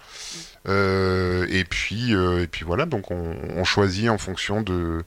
[0.66, 5.04] et puis et puis voilà, donc on, choisit en fonction de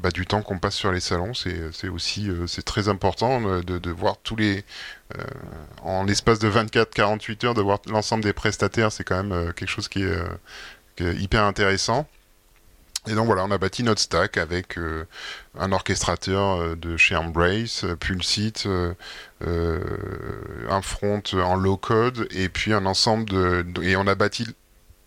[0.00, 1.34] bah, du temps qu'on passe sur les salons.
[1.34, 4.64] C'est aussi c'est très important de, de, voir tous les
[5.82, 8.92] en l'espace de 24-48 heures de voir l'ensemble des prestataires.
[8.92, 12.06] C'est quand même quelque chose qui est, hyper intéressant.
[13.06, 15.06] Et donc voilà, on a bâti notre stack avec euh,
[15.58, 18.66] un orchestrateur euh, de chez Embrace, euh, Pulseit,
[19.42, 24.46] un front en low code et puis un ensemble de et on a bâti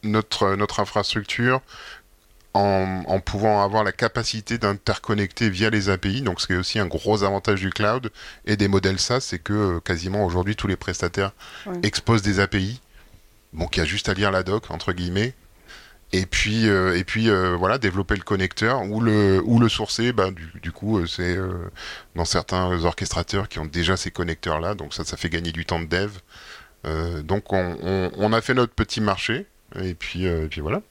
[0.04, 1.62] notre notre infrastructure
[2.58, 6.22] en, en pouvant avoir la capacité d'interconnecter via les API.
[6.22, 8.12] Donc ce qui est aussi un gros avantage du cloud
[8.46, 11.32] et des modèles SaaS, c'est que quasiment aujourd'hui tous les prestataires
[11.84, 12.82] exposent des API.
[13.54, 15.34] Donc il y a juste à lire la doc entre guillemets.
[16.14, 20.14] Et puis euh, et puis euh, voilà développer le connecteur ou le ou le sourcer.
[20.14, 21.38] Bah, du, du coup euh, c'est
[22.16, 25.66] dans certains orchestrateurs qui ont déjà ces connecteurs là donc ça ça fait gagner du
[25.66, 26.12] temps de dev.
[27.24, 29.46] Donc on, on, on, a fait notre petit marché.
[29.76, 30.82] Et puis et puis voilà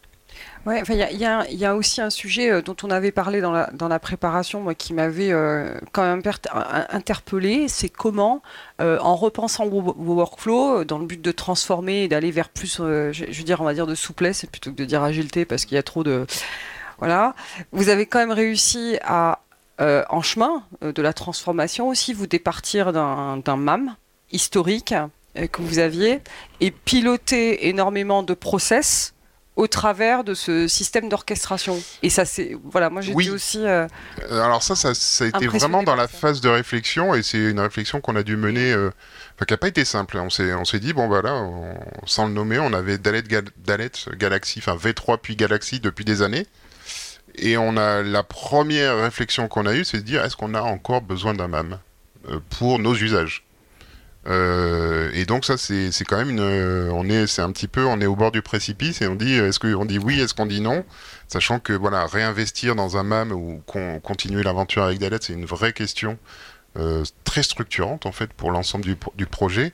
[0.69, 4.61] Il y y a- aussi un sujet euh, dont on avait parlé dans la, préparation,
[4.61, 6.23] moi, qui m'avait euh, quand même
[6.91, 8.43] interpellé, c'est comment,
[8.81, 13.13] euh, en repensant vos, workflows, dans le but de transformer et d'aller vers plus, je,
[13.13, 15.77] je veux dire, on va dire de souplesse, plutôt que de dire agilité, parce qu'il
[15.77, 16.27] y a trop de...
[16.99, 17.35] Voilà.
[17.73, 19.41] Vous avez quand même réussi à,
[19.79, 23.95] en chemin de la transformation aussi, vous départir d'un MAM
[24.33, 24.95] historique
[25.53, 26.21] que vous aviez
[26.61, 29.13] et piloter énormément de process
[29.57, 31.83] au travers de ce système d'orchestration.
[32.03, 32.57] Et ça, c'est.
[32.65, 33.31] Voilà, moi j'étais Oui.
[33.31, 33.59] aussi.
[33.65, 33.87] euh,
[34.31, 36.17] Euh, Alors ça, ça, ça a été vraiment dans la ça.
[36.19, 38.91] phase de réflexion et c'est une réflexion qu'on a dû mener, euh,
[39.35, 40.19] enfin qui n'a pas été simple.
[40.19, 43.49] On s'est, on s'est dit bon voilà, on- sans le nommer, on avait Dalet, Gal-
[43.65, 46.47] Dalet Galaxy, enfin V3 puis Galaxy depuis des années.
[47.39, 50.61] Et on a la première réflexion qu'on a eue, c'est de dire est-ce qu'on a
[50.63, 51.79] encore besoin d'un MAM
[52.31, 53.46] euh, pour nos usages?
[54.27, 57.85] Euh, et donc ça c'est quand même une euh, on est c'est un petit peu
[57.85, 60.47] on est au bord du précipice et on dit est-ce qu'on dit oui est-ce qu'on
[60.47, 60.85] dit non?
[61.29, 65.45] Sachant que voilà réinvestir dans un MAM ou con- continuer l'aventure avec Dalet c'est une
[65.45, 66.19] vraie question
[66.77, 69.73] euh, très structurante en fait pour l'ensemble du, du projet.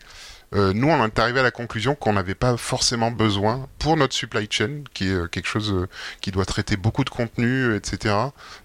[0.55, 4.47] Nous on est arrivé à la conclusion qu'on n'avait pas forcément besoin pour notre supply
[4.51, 5.89] chain qui est quelque chose
[6.21, 8.15] qui doit traiter beaucoup de contenu etc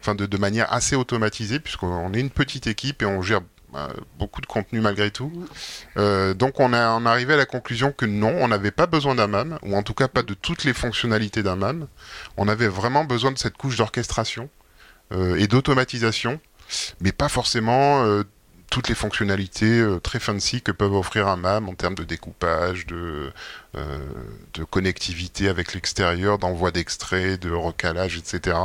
[0.02, 3.40] enfin de, de manière assez automatisée puisqu'on est une petite équipe et on gère
[4.18, 5.32] beaucoup de contenu malgré tout
[5.98, 9.28] euh, donc on est arrivé à la conclusion que non, on n'avait pas besoin d'un
[9.28, 11.88] MAM, ou en tout cas pas de toutes les fonctionnalités d'un MAM.
[12.38, 14.50] On avait vraiment besoin de cette couche d'orchestration
[15.12, 16.40] euh, et d'automatisation,
[17.02, 18.24] mais pas forcément euh,
[18.70, 22.86] toutes les fonctionnalités euh, très fancy que peuvent offrir un MAM en termes de découpage,
[22.86, 23.32] de,
[23.76, 23.98] euh,
[24.54, 28.58] de connectivité avec l'extérieur, d'envoi d'extraits, de recalage, etc.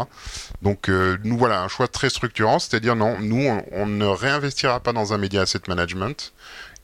[0.60, 4.92] Donc euh, nous voilà un choix très structurant, c'est-à-dire non, nous on, ne réinvestira pas
[4.92, 6.32] dans un média asset management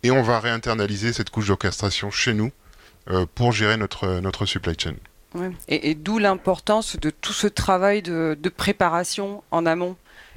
[0.03, 2.53] et on va réinternaliser cette couche d'orchestration chez nous
[3.35, 4.95] pour gérer notre, notre supply chain.
[5.67, 9.97] Et, d'où l'importance de tout ce travail de préparation en amont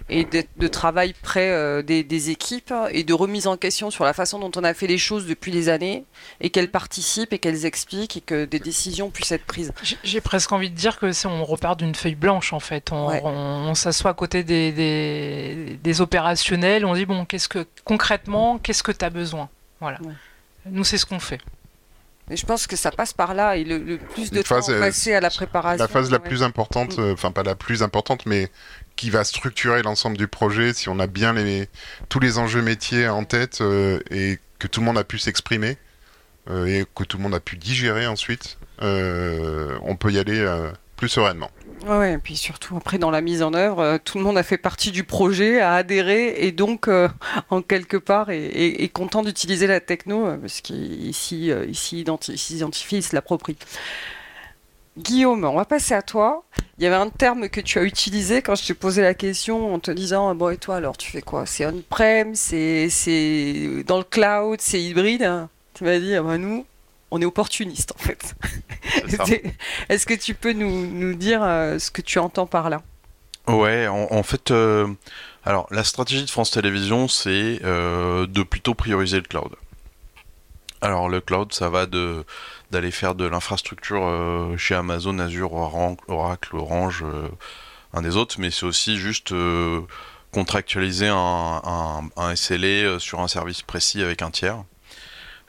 [0.09, 4.03] et de, de travail près euh, des, des équipes et de remise en question sur
[4.03, 6.03] la façon dont on a fait les choses depuis des années
[6.41, 9.71] et qu'elles participent et qu'elles expliquent et que des décisions puissent être prises.
[10.03, 12.91] J'ai- presque envie de dire que c'est on repart d'une feuille blanche en fait.
[12.91, 13.21] On, Ouais.
[13.23, 13.29] on-
[13.69, 18.83] on s'assoit à côté des, des, des opérationnels, on dit bon, qu'est-ce que concrètement, qu'est-ce
[18.83, 19.49] que tu as besoin?
[19.79, 19.99] Voilà.
[20.01, 20.13] Ouais.
[20.67, 21.39] Nous, c'est ce qu'on fait.
[22.35, 24.69] Je pense que ça passe par là et le, le plus de Une temps phase,
[24.69, 25.83] euh, passé à la préparation.
[25.83, 27.01] La phase la plus importante, Mm.
[27.01, 28.49] euh, enfin pas la plus importante, mais
[28.95, 31.67] qui va structurer l'ensemble du projet si on a bien les,
[32.09, 35.77] tous les enjeux métiers en tête euh, et que tout le monde a pu s'exprimer
[36.49, 40.45] euh, et que tout le monde a pu digérer ensuite, on peut y aller
[40.97, 41.49] plus sereinement.
[41.87, 44.43] Ouais, et puis surtout après dans la mise en œuvre, euh, tout le monde a
[44.43, 47.09] fait partie du projet, a adhéré et donc euh,
[47.49, 52.97] en quelque part est, content d'utiliser la techno euh, parce qu'ici euh, ici identi- s'identifie,
[52.97, 53.57] il se l'approprie.
[54.97, 56.43] Guillaume, on va passer à toi.
[56.77, 59.73] Il y avait un terme que tu as utilisé quand je t'ai posé la question
[59.73, 61.45] en te disant ah, bon et toi alors tu fais quoi?
[61.45, 62.89] C'est on-prem, c'est
[63.87, 65.23] dans le cloud, c'est hybride.
[65.23, 65.49] hein?
[65.73, 66.65] Tu m'as dit ah, bah, nous
[67.12, 68.36] on est opportunistes en fait.
[69.89, 72.82] Est-ce que tu peux nous, nous dire euh, ce que tu entends par là?
[73.47, 74.88] Ouais, en, en fait, euh,
[75.45, 79.52] alors la stratégie de France Télévisions, c'est euh, de plutôt prioriser le cloud.
[80.80, 82.24] Alors le cloud, ça va de
[82.71, 84.02] d'aller faire de l'infrastructure
[84.58, 87.04] chez Amazon, Azure, Oracle, Orange,
[87.93, 89.34] un des autres, mais c'est aussi juste
[90.32, 94.63] contractualiser un, un, un SLA sur un service précis avec un tiers.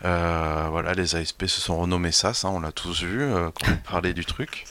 [0.04, 3.70] Euh, voilà, les ASP se sont renommés SAS, hein, on l'a tous vu euh, quand
[3.72, 4.64] on parlait du truc.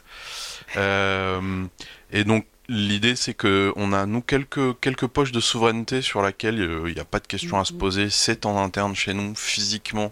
[0.78, 1.66] Euh,
[2.12, 6.58] et donc l'idée c'est que on a nous quelques quelques poches de souveraineté sur laquelle
[6.88, 7.80] il n'y a pas de question à se Mhm.
[7.80, 8.10] poser.
[8.10, 10.12] C'est en interne chez nous physiquement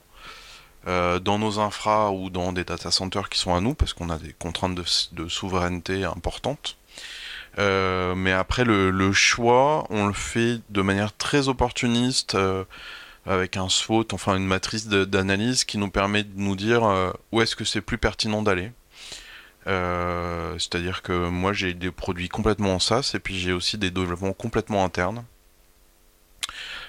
[0.88, 4.10] euh, dans nos infras ou dans des data centers qui sont à nous parce qu'on
[4.10, 6.78] a des contraintes de, de souveraineté importantes.
[7.58, 12.36] Euh, mais après le, le choix, on le fait de manière très opportuniste.
[12.36, 12.64] euh,
[13.30, 17.42] avec un SWOT, enfin une matrice d'analyse qui nous permet de nous dire euh, où
[17.42, 18.72] est-ce que c'est plus pertinent d'aller.
[19.68, 23.92] Euh, C'est-à-dire que moi j'ai des produits complètement en SaaS et puis j'ai aussi des
[23.92, 25.24] développements complètement internes.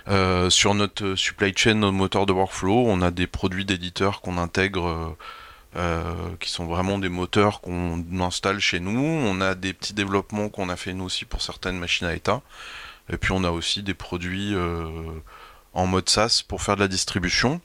[0.09, 4.39] Euh, sur notre supply chain, notre moteur de workflow, on a des produits d'éditeurs qu'on
[4.39, 5.17] intègre,
[6.41, 8.99] qui sont vraiment des moteurs qu'on installe chez nous.
[8.99, 12.41] On a des petits développements qu'on a fait nous aussi pour certaines machines à état.
[13.13, 14.55] Et puis on a aussi des produits
[15.75, 17.61] en mode SaaS pour faire de la distribution.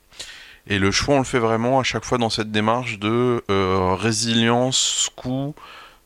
[0.67, 3.93] Et le choix, on le fait vraiment à chaque fois dans cette démarche de euh,
[3.93, 5.53] résilience, coût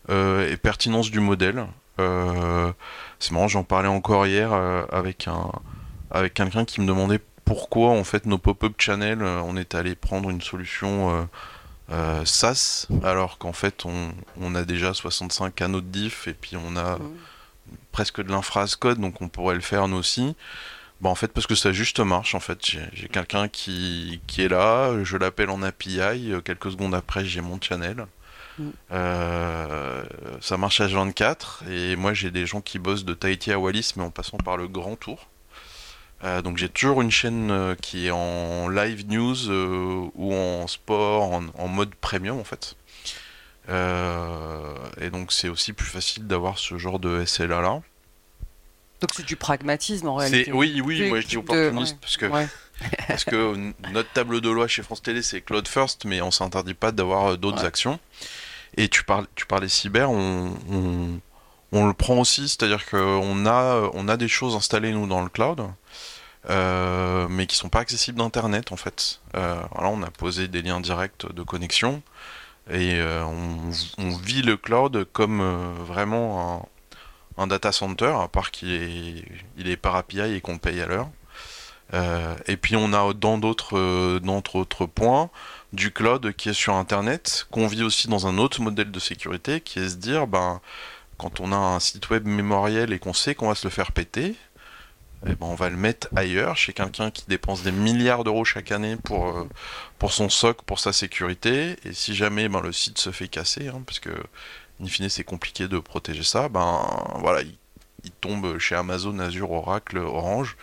[0.10, 1.66] euh, et pertinence du modèle.
[2.00, 2.72] Euh,
[3.20, 4.54] c'est marrant, j'en parlais encore hier
[4.92, 5.52] avec un
[6.12, 10.30] avec quelqu'un qui me demandait pourquoi en fait nos pop-up channels, on est allé prendre
[10.30, 11.28] une solution
[12.26, 16.98] SaaS, alors qu'en fait on, a déjà 65 canaux de diff et puis on a
[16.98, 17.12] mmh.
[17.92, 20.36] presque de l'infra code, donc on pourrait le faire nous aussi.
[21.02, 22.60] Bah en fait parce que ça juste marche en fait.
[22.66, 27.60] J'ai quelqu'un qui, qui, est là, je l'appelle en API, quelques secondes après j'ai mon
[27.62, 28.06] channel.
[28.60, 28.70] Mm.
[28.92, 30.04] Euh,
[30.42, 33.94] ça marche à 24 et moi j'ai des gens qui bossent de Tahiti à Wallis
[33.96, 35.28] mais en passant par le grand tour.
[36.26, 39.50] Euh, donc j'ai toujours une chaîne euh, qui est en live news
[40.16, 42.76] ou en sport, en, mode premium en fait.
[43.70, 47.82] et donc c'est aussi plus facile d'avoir ce genre de SLA là.
[49.02, 50.52] Donc c'est du pragmatisme en réalité.
[50.52, 52.26] Oui, oui, moi je dis opportuniste parce que
[53.08, 56.74] parce que notre table de loi chez France Télé c'est Cloud First, mais on s'interdit
[56.74, 58.00] pas d'avoir d'autres actions.
[58.78, 60.54] Et tu, parles, tu parlais cyber, on,
[61.72, 65.30] on, le prend aussi, c'est-à-dire qu'on a, on a des choses installées nous dans le
[65.30, 65.66] cloud,
[66.50, 69.22] euh, mais qui sont pas accessibles d'Internet en fait.
[69.36, 72.04] Euh, on a posé des liens directs de connexion
[72.70, 76.70] et euh, on, vit le cloud comme euh, vraiment
[77.39, 79.23] un, data center, à part qu'il
[79.65, 81.10] est, par API et qu'on paye à l'heure.
[82.47, 85.30] et puis on a dans d'autres, d'autres points
[85.73, 89.62] du cloud qui est sur Internet, qu'on vit aussi dans un autre modèle de sécurité,
[89.62, 90.62] qui est se dire, ben,
[91.17, 93.91] quand on a un site web mémoriel et qu'on sait qu'on va se le faire
[93.91, 94.36] péter,
[95.25, 98.71] eh ben, on va le mettre ailleurs, chez quelqu'un qui dépense des milliards d'euros chaque
[98.71, 103.12] année pour, euh, son SOC, pour sa sécurité, et si jamais ben, le site se
[103.12, 104.12] fait casser, hein, parce que,
[104.82, 106.82] in fine, c'est compliqué de protéger ça, ben
[107.20, 107.58] voilà, il,
[108.22, 110.58] tombe chez Amazon, Azure, Oracle, Orange,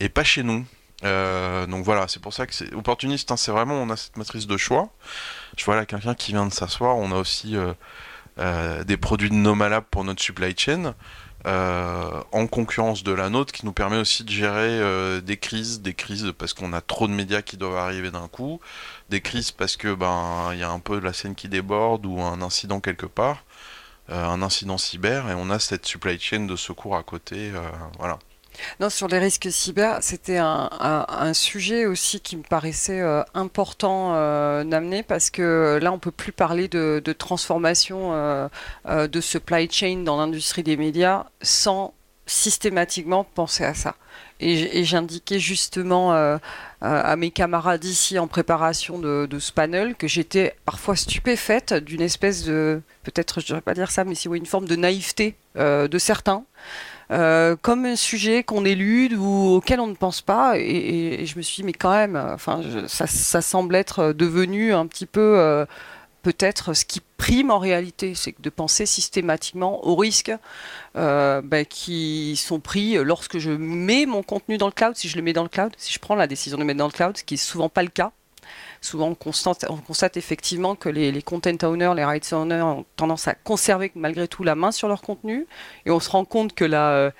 [0.00, 0.64] et pas chez nous.
[1.04, 3.30] Euh, donc voilà, c'est pour ça que c'est opportuniste.
[3.30, 4.90] Hein, c'est vraiment, on a cette matrice de choix.
[5.56, 6.96] Je vois là quelqu'un qui vient de s'asseoir.
[6.96, 7.72] On a aussi euh,
[8.38, 10.94] euh, des produits de Nomalab pour notre supply chain.
[11.44, 16.32] En concurrence de la nôtre qui nous permet aussi de gérer des crises, des crises
[16.36, 18.60] parce qu'on a trop de médias qui doivent arriver d'un coup,
[19.08, 22.06] des crises parce que ben il y a un peu de la scène qui déborde
[22.06, 23.44] ou un incident quelque part,
[24.08, 27.52] un incident cyber et on a cette supply chain de secours à côté,
[27.98, 28.18] voilà.
[28.80, 34.64] Non, sur les risques cyber, c'était un, sujet aussi qui me paraissait euh, important euh,
[34.64, 38.48] d'amener parce que là, on peut plus parler de, transformation euh,
[38.86, 41.94] de supply chain dans l'industrie des médias sans
[42.26, 43.94] systématiquement penser à ça.
[44.40, 46.12] Et, j'indiquais justement
[46.80, 52.44] à mes camarades ici en préparation de, ce panel que j'étais parfois stupéfaite d'une espèce
[52.44, 55.36] de, peut-être je ne devrais pas dire ça, mais si oui, une forme de naïveté
[55.56, 56.44] de certains.
[57.10, 60.58] Euh, comme un sujet qu'on élude ou auquel on ne pense pas.
[60.58, 65.06] Et, je me suis dit, mais quand même, enfin, ça, semble être devenu un petit
[65.06, 65.64] peu euh,
[66.22, 70.32] peut-être ce qui prime en réalité, c'est de penser systématiquement aux risques
[70.96, 75.16] euh, ben, qui sont pris lorsque je mets mon contenu dans le cloud, si je
[75.16, 76.92] le mets dans le cloud, si je prends la décision de le mettre dans le
[76.92, 78.12] cloud, ce qui est souvent pas le cas
[78.80, 83.28] souvent on constate, on constate effectivement que les, content owners, les rights owners ont tendance
[83.28, 85.46] à conserver malgré tout la main sur leur contenu.
[85.86, 87.10] Et on se rend compte que la euh,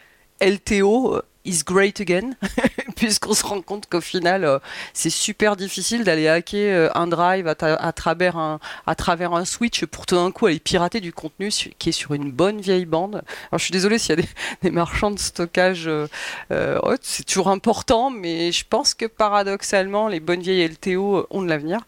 [0.41, 2.35] LTO, is great again,
[2.97, 4.59] puisqu'on se rend compte qu'au final, euh,
[4.93, 7.55] c'est super difficile d'aller hacker euh, un drive à,
[7.93, 11.89] travers un, à travers un switch pour tout d'un coup aller pirater du contenu qui
[11.89, 13.23] est sur une bonne vieille bande.
[13.51, 14.27] Alors, je suis désolée s'il y a
[14.63, 20.41] des, marchands de stockage, euh, c'est toujours important, mais je pense que paradoxalement, les bonnes
[20.41, 21.81] vieilles LTO ont de l'avenir.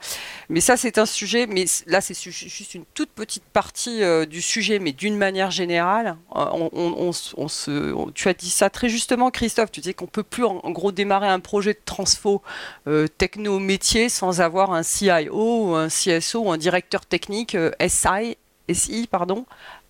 [0.48, 4.78] Mais ça, c'est un sujet, mais là, c'est juste une toute petite partie du sujet,
[4.78, 9.94] mais d'une manière générale, on, se, tu as dit ça très justement, Christophe, tu disais
[9.94, 12.42] qu'on peut plus en, gros démarrer un projet de transfo
[12.86, 18.36] euh, techno-métier sans avoir un CIO ou un CSO ou un directeur technique euh, SI,
[18.70, 19.46] SI pardon,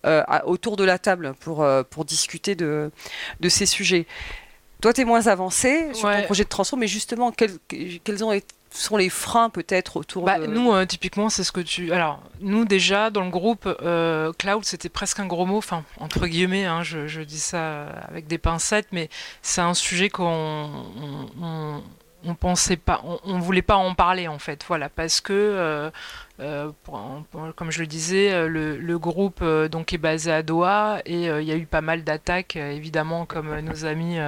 [0.06, 2.92] euh, autour de la table pour, pour discuter de,
[3.40, 4.06] de ces sujets.
[4.82, 7.58] Toi, tu es moins avancé sur ton projet de transfo, mais justement, quels,
[8.04, 10.46] quels ont été sont les freins peut-être autour bah, de...
[10.46, 11.92] Nous, euh, typiquement, c'est ce que tu...
[11.92, 16.26] Alors, nous déjà, dans le groupe, euh, cloud, c'était presque un gros mot, enfin, entre
[16.26, 19.09] guillemets, hein, je, dis ça avec des pincettes, mais
[19.42, 20.70] c'est un sujet qu'on
[22.24, 25.90] on, pensait pas, on, voulait pas en parler en fait, voilà, parce que
[26.40, 26.70] euh,
[27.55, 31.42] comme je le disais, euh, le, groupe euh, donc est basé à Doha et il
[31.44, 34.18] y a eu pas mal d'attaques, évidemment, comme nos amis,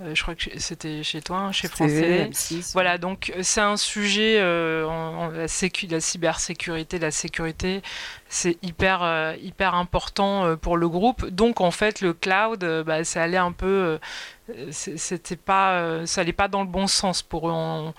[0.00, 2.30] je crois que c'était chez toi, hein, chez Français.
[2.72, 7.82] Voilà, donc c'est un sujet, en, la, sécu, la cybersécurité, la sécurité,
[8.28, 11.26] c'est hyper, hyper important pour le groupe.
[11.26, 13.98] Donc en fait, le cloud, bah, ça allait un peu,
[14.70, 17.92] c'était pas, ça allait pas dans le bon sens pour eux.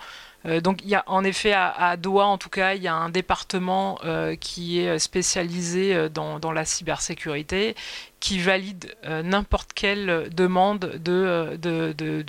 [0.62, 3.08] Donc il y a en effet à, Doha, en tout cas, il y a un
[3.08, 3.98] département
[4.40, 7.74] qui est spécialisé dans, la cybersécurité
[8.20, 8.94] qui valide
[9.24, 12.24] n'importe quelle demande de,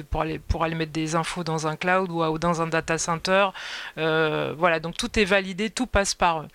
[0.47, 3.49] pour, aller, mettre des infos dans un cloud ou, dans un data center.
[3.95, 6.47] voilà, donc tout est validé, tout passe par eux.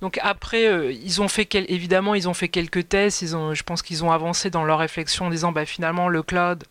[0.00, 3.22] Donc après, euh, ils ont fait évidemment, ils ont fait quelques tests.
[3.22, 6.22] Ils ont, je pense qu'ils ont avancé dans leur réflexion en disant, bah, finalement, le
[6.22, 6.64] cloud,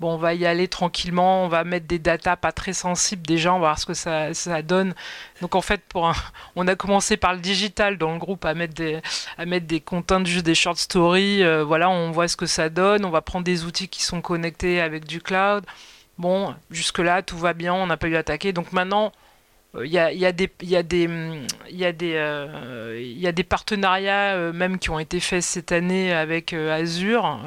[0.00, 3.50] bon, on va y aller tranquillement, on va mettre des datas pas très sensibles déjà,
[3.52, 4.94] on va voir ce que ça, ça donne.
[5.42, 6.12] Donc en fait, pour
[6.56, 9.00] on a commencé par le digital dans le groupe à mettre des,
[9.38, 11.42] à mettre des contents, juste des short stories.
[11.44, 13.04] Euh, voilà, on voit ce que ça donne.
[13.04, 15.64] On va prendre des outils qui sont connectés avec du cloud.
[16.18, 18.52] Bon, jusque-là, tout va bien, on n'a pas eu attaqué.
[18.52, 19.12] Donc maintenant,
[19.78, 21.08] il y a, y, a des, y, a des,
[21.70, 25.70] y, a des, euh, y a des partenariats euh, même qui ont été faits cette
[25.70, 27.38] année avec euh, Azure.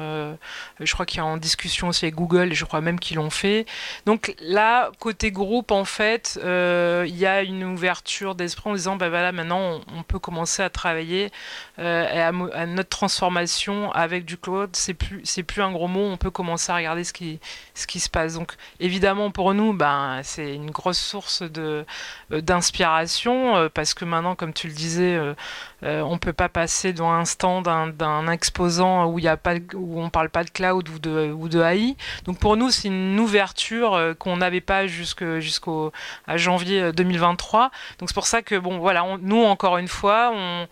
[0.80, 3.18] je crois qu'il y a en discussion aussi avec Google et je crois même qu'ils
[3.18, 3.66] l'ont fait.
[4.06, 9.10] Donc là, côté groupe, en fait, il y a une ouverture d'esprit en disant, ben
[9.10, 11.30] voilà, maintenant on, peut commencer à travailler
[11.76, 14.70] à, à, notre transformation avec du cloud.
[14.72, 17.38] C'est plus, c'est plus un gros mot, on peut commencer à regarder ce qui,
[17.74, 18.34] ce qui se passe.
[18.34, 21.84] Donc évidemment pour nous, ben, c'est une grosse source de euh,
[22.30, 25.34] d'inspiration, euh, parce que maintenant, comme tu le disais, euh,
[25.82, 30.10] on peut pas passer dans un stand d'un exposant où y a pas où on
[30.10, 31.96] parle pas de cloud ou de ou de AI.
[32.24, 35.92] Donc pour nous, c'est une ouverture qu'on n'avait pas jusqu'au
[36.26, 37.70] à janvier 2023.
[37.98, 40.66] Donc c'est pour ça que bon voilà, nous encore une fois, on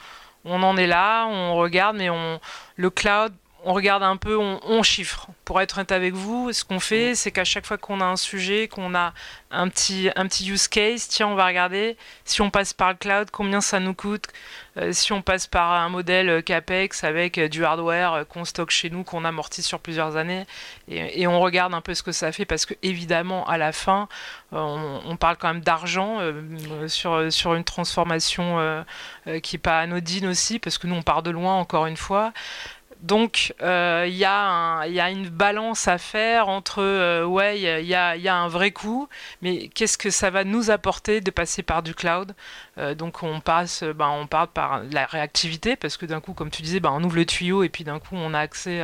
[0.44, 2.40] on en est là, on regarde, mais on,
[2.76, 3.32] le cloud,
[3.64, 5.28] on regarde un peu, on, chiffre.
[5.44, 8.16] Pour être honnête avec vous, ce qu'on fait, c'est qu'à chaque fois qu'on a un
[8.16, 9.12] sujet, qu'on a
[9.50, 12.96] un petit, un petit use case, tiens, on va regarder si on passe par le
[12.96, 14.26] cloud, combien ça nous coûte,
[14.78, 18.70] euh, si on passe par un modèle CAPEX avec euh, du hardware euh, qu'on stocke
[18.70, 20.46] chez nous, qu'on amortit sur plusieurs années,
[20.88, 24.08] et, on regarde un peu ce que ça fait, parce que évidemment, à la fin,
[24.50, 26.18] on, parle quand même d'argent
[26.88, 28.84] sur, sur une transformation
[29.42, 32.32] qui n'est pas anodine aussi, parce que nous, on part de loin, encore une fois.
[33.02, 37.94] Donc euh, il y, y, a une balance à faire entre, euh, ouais, il y
[37.96, 39.08] a, y a, un vrai coût,
[39.42, 42.32] mais qu'est-ce que ça va nous apporter de passer par du cloud?
[42.78, 46.50] Euh, Donc on passe, ben, on part par la réactivité, parce que d'un coup, comme
[46.50, 48.80] tu disais, ben, on ouvre le tuyau et puis d'un coup on a accès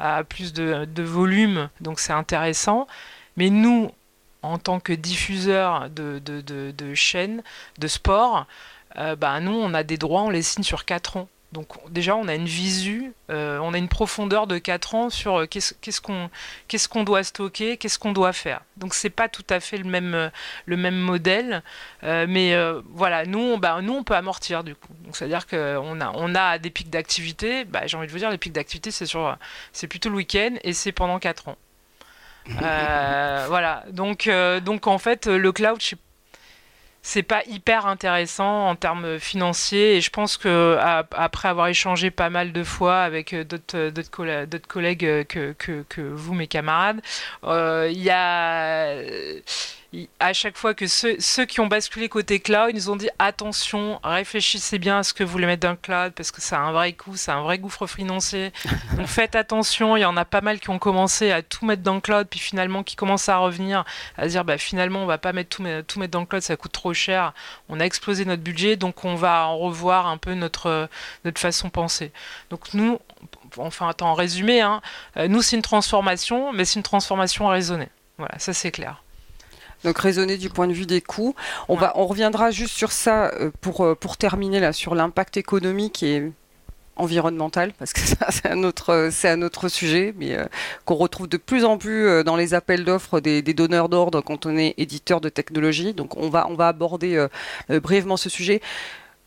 [0.00, 0.24] à, mmh.
[0.24, 2.88] plus de, de, volume, donc c'est intéressant.
[3.36, 3.92] Mais nous,
[4.42, 6.40] en tant que diffuseurs de, de,
[6.72, 7.44] de chaînes,
[7.78, 8.46] de sport,
[8.96, 11.28] ben, nous on a des droits, on les signe sur 4 ans.
[11.52, 15.40] Donc déjà, on a une visu, euh, on a une profondeur de 4 ans sur
[15.40, 16.30] euh, qu'est-ce qu'on
[16.66, 18.62] qu'est-ce qu'on doit stocker, qu'est-ce qu'on doit faire.
[18.78, 20.30] Donc c'est pas tout à fait le même, euh,
[20.64, 21.62] le même modèle,
[22.02, 22.56] mais
[22.94, 24.94] voilà, nous on, bah, nous on peut amortir du coup.
[25.04, 28.30] Donc c'est-à-dire qu'on a, on a des pics d'activité, bah, j'ai envie de vous dire,
[28.30, 31.58] les pics d'activité c'est plutôt le week-end et c'est pendant 4 ans.
[32.46, 34.28] voilà, donc,
[34.64, 35.96] donc en fait, le cloud, je sais
[37.02, 40.78] c'est pas hyper intéressant en termes financiers et je pense que
[41.10, 43.90] après avoir échangé pas mal de fois avec euh, d'autres euh,
[44.46, 45.52] d'autres collègues euh, que,
[45.88, 47.00] que, vous mes camarades
[47.44, 48.94] il y a
[50.20, 54.78] à chaque fois que ceux, qui ont basculé côté cloud, ils ont dit attention, réfléchissez
[54.78, 56.72] bien à ce que vous voulez mettre dans le cloud parce que ça a un
[56.72, 58.52] vrai coût, c'est un vrai gouffre financier.
[58.96, 61.82] Donc faites attention, il y en a pas mal qui ont commencé à tout mettre
[61.82, 63.84] dans le cloud, puis finalement qui commencent à revenir,
[64.16, 66.56] à dire bah finalement on va pas mettre tout, tout mettre dans le cloud, ça
[66.56, 67.34] coûte trop cher,
[67.68, 70.88] on a explosé notre budget, donc on va en revoir un peu notre,
[71.26, 72.12] notre façon de penser.
[72.48, 72.98] Donc nous,
[73.58, 74.80] enfin en résumé, hein,
[75.18, 77.88] euh, nous c'est une transformation, mais c'est une transformation raisonnée.
[78.16, 79.02] Voilà, ça c'est clair.
[79.84, 81.34] Donc raisonner du point de vue des coûts.
[81.68, 81.76] On,
[82.06, 86.30] reviendra juste sur ça euh, pour, euh, pour terminer là, sur l'impact économique et
[86.96, 90.44] environnemental, parce que ça c'est un autre, c'est un autre sujet, mais euh,
[90.84, 94.56] qu'on retrouve de plus en plus dans les appels d'offres des, donneurs d'ordre quand on
[94.56, 95.94] est éditeur de technologie.
[95.94, 97.26] Donc on va, on va aborder
[97.68, 98.60] brièvement ce sujet.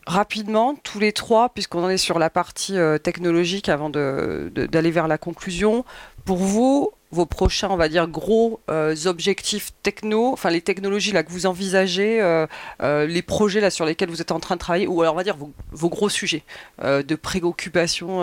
[0.07, 5.07] Rapidement, tous les trois, puisqu'on en est sur la partie technologique avant d'aller de, vers
[5.07, 5.83] la conclusion,
[6.25, 11.23] pour vous, vos prochains, on va dire, gros euh, objectifs techno, enfin les technologies là
[11.23, 12.45] que vous envisagez, euh,
[12.83, 15.17] euh, les projets là sur lesquels vous êtes en train de travailler, ou alors on
[15.17, 15.37] va dire
[15.71, 16.43] vos, gros sujets
[16.83, 18.21] de préoccupation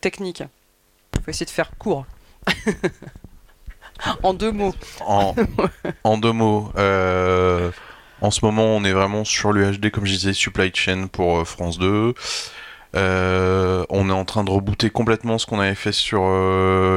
[0.00, 0.42] technique.
[1.14, 2.06] Il faut essayer de faire court.
[4.22, 4.74] en deux mots.
[5.00, 5.34] En,
[6.04, 6.70] en deux mots.
[6.76, 11.78] en ce moment, on est vraiment sur l'UHD, comme je disais, supply chain pour France
[11.78, 12.14] 2.
[12.96, 16.20] On est en train de rebooter complètement ce qu'on avait fait sur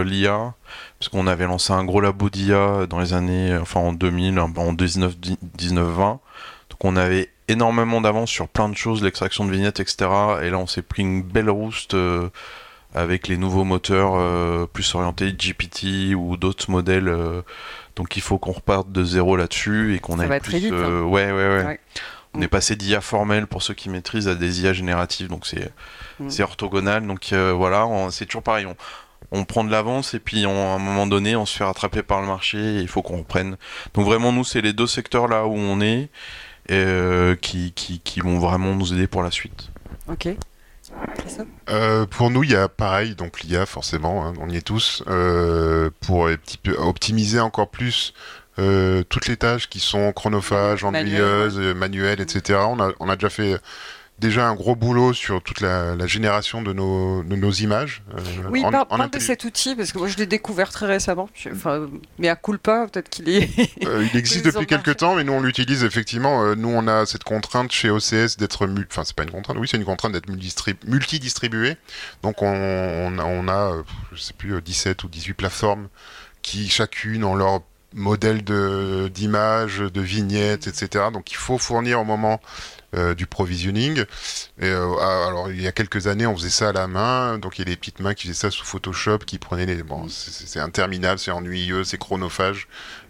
[0.03, 0.53] l'IA
[0.99, 4.73] parce qu'on avait lancé un gros labo d'IA dans les années, enfin en 2000, en
[4.73, 6.19] 19, 19 20.
[6.69, 10.09] Donc on avait énormément d'avance sur plein de choses, l'extraction de vignettes, etc.
[10.43, 12.29] Et là on s'est pris une belle rouste euh,
[12.93, 17.13] avec les nouveaux moteurs plus orientés GPT ou d'autres modèles.
[17.95, 20.57] donc il faut qu'on reparte de zéro là-dessus et qu'on ait plus.
[20.57, 21.01] vite, hein.
[21.01, 21.65] ouais, ouais, ouais.
[21.65, 21.79] Ouais.
[22.35, 25.71] On est passé d'IA formelle pour ceux qui maîtrisent à des IA génératives, donc c'est
[26.19, 26.29] Mm.
[26.29, 27.05] c'est orthogonal.
[27.07, 28.65] Donc euh, voilà, c'est toujours pareil.
[28.65, 28.75] On,
[29.31, 32.03] on prend de l'avance et puis on- à un moment donné, on se fait rattraper
[32.03, 33.57] par le marché et il faut qu'on reprenne.
[33.93, 36.09] Donc vraiment, nous, c'est les deux secteurs là où on est
[36.67, 39.69] et, euh, qui, qui, qui vont vraiment nous aider pour la suite.
[40.09, 40.27] Ok.
[41.69, 45.03] Euh, pour nous, il y a pareil, donc l'IA forcément, hein, on y est tous,
[45.07, 48.13] euh, pour un petit peu optimiser encore plus
[48.59, 52.59] euh, toutes les tâches qui sont chronophages, ennuyeuses, euh, manuelles, etc.
[52.67, 53.57] On a, on a déjà fait
[54.19, 58.03] déjà un gros boulot sur toute la, la génération de nos, de nos images.
[58.17, 60.25] euh, Oui, en- par- en parle de intelli- cet outil, parce que moi je l'ai
[60.25, 61.29] découvert très récemment.
[61.49, 61.87] Enfin,
[62.17, 63.49] mais à culpa, peut-être qu'il est.
[63.87, 66.43] Euh, il existe depuis quelques temps, mais nous on l'utilise effectivement.
[66.43, 69.69] Euh, nous on a cette contrainte chez OCS d'être enfin c'est pas une contrainte, oui
[69.71, 71.77] c'est une contrainte d'être multidistri- multidistribué.
[72.21, 75.87] Donc on, on a, on a, euh, je sais plus euh, 17 ou 18 plateformes
[76.41, 77.61] qui chacune ont leur
[77.93, 81.05] modèle de d'image, de vignettes, etc.
[81.11, 82.39] Donc il faut fournir au moment
[82.95, 84.05] euh, du provisioning.
[84.61, 87.61] Euh, alors il y a quelques années on faisait ça à la main, donc il
[87.61, 90.59] y a des petites mains qui faisaient ça sous Photoshop, qui prenaient les bon c'est
[90.59, 92.67] interminable, c'est ennuyeux, c'est chronophage.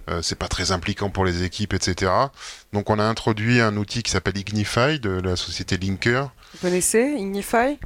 [0.10, 2.12] Euh, c'est pas très impliquant pour les équipes, etc.
[2.74, 7.16] Donc on a introduit un outil qui s'appelle Ignify de la société Linker, Vous connaissez
[7.18, 7.78] Ignify?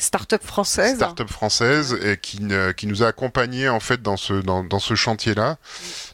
[0.00, 0.96] Start-up française.
[0.96, 2.40] start-up française, et qui,
[2.76, 5.58] qui nous a accompagnés en fait dans ce, dans, dans ce chantier-là.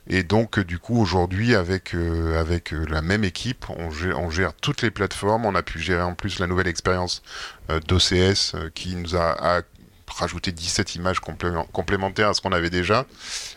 [0.08, 4.20] Et donc euh, du coup aujourd'hui avec, euh, avec euh, la même équipe, on gère,
[4.20, 5.46] on gère toutes les plateformes.
[5.46, 7.22] On a pu gérer en plus la nouvelle expérience
[7.70, 9.62] euh, d'OCS euh, qui nous a, a
[10.08, 13.06] rajouté 17 images complément- complémentaires à ce qu'on avait déjà.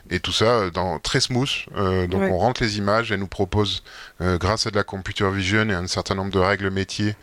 [0.09, 1.49] Et tout ça dans, très smooth.
[2.09, 2.29] Donc Ouais.
[2.31, 3.83] on rentre les images, elle nous propose,
[4.19, 7.15] grâce à de la computer vision et un certain nombre de règles métiers,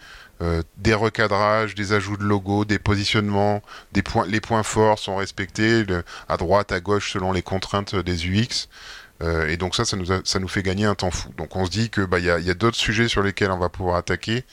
[0.43, 3.63] euh, des recadrages, des ajouts de logos, des positionnements,
[3.93, 5.85] des points, les points forts sont respectés,
[6.29, 8.69] à droite, à gauche, selon les contraintes des UX.
[9.23, 11.31] Euh, et donc ça, ça nous, fait gagner un temps fou.
[11.37, 13.69] Donc on se dit que bah il y a, d'autres sujets sur lesquels on va
[13.69, 14.45] pouvoir attaquer,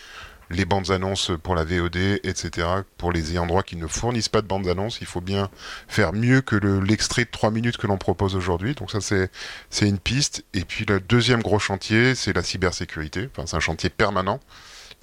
[0.50, 2.68] les bandes annonces pour la VOD, etc.
[2.98, 5.50] Pour les ayants droit qui ne fournissent pas de bandes annonces, il faut bien
[5.88, 8.76] faire mieux que le- l'extrait de 3 minutes que l'on propose aujourd'hui.
[8.76, 9.30] Donc ça c'est
[9.70, 10.46] c'est une piste.
[10.54, 13.30] Et puis le deuxième gros chantier, c'est la cybersécurité.
[13.32, 14.40] Enfin c'est un chantier permanent.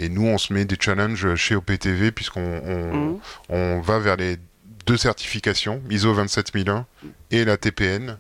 [0.03, 3.18] Et nous, on se met des challenges chez OPTV puisqu'on on, Mhm.
[3.51, 4.38] on va vers les
[4.86, 6.86] deux certifications, ISO 27001
[7.30, 8.16] et la TPN,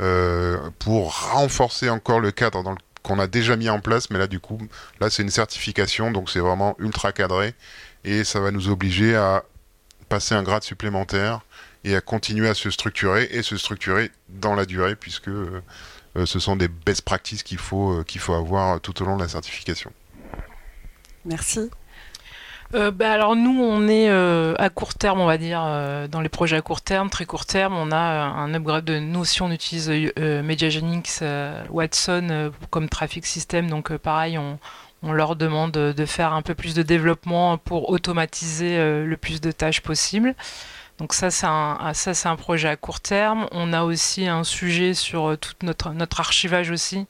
[0.00, 4.10] euh, pour renforcer encore le cadre dans le- qu'on a déjà mis en place.
[4.10, 4.58] Mais là, du coup,
[5.00, 7.54] là, c'est une certification, donc c'est vraiment ultra cadré.
[8.04, 9.42] Et ça va nous obliger à
[10.08, 11.40] passer un grade supplémentaire
[11.82, 15.60] et à continuer à se structurer et se structurer dans la durée, puisque euh,
[16.26, 19.22] ce sont des best practices qu'il faut, euh, qu'il faut avoir tout au long de
[19.22, 19.92] la certification.
[21.24, 21.70] Merci.
[22.74, 26.20] Euh, bah, alors nous, on est euh, à court terme, on va dire, euh, dans
[26.20, 29.50] les projets à court terme, très court terme, on a un upgrade de Notion, on
[29.50, 31.22] utilise Mediagenix,
[31.70, 34.58] Watson comme traffic system, donc pareil, on,
[35.12, 39.82] leur demande de faire un peu plus de développement pour automatiser le plus de tâches
[39.82, 40.34] possible.
[40.98, 41.92] Donc ça, c'est un,
[42.24, 43.48] un projet à court terme.
[43.50, 47.06] On a aussi un sujet sur euh, tout notre, notre archivage aussi,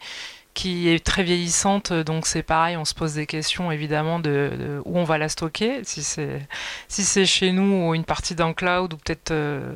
[0.54, 1.92] qui est très vieillissante.
[1.92, 5.80] Donc c'est pareil, on se pose des questions évidemment de, où on va la stocker,
[5.82, 6.40] si c'est
[6.88, 9.72] si c'est chez nous ou une partie d'un cloud ou peut-être euh,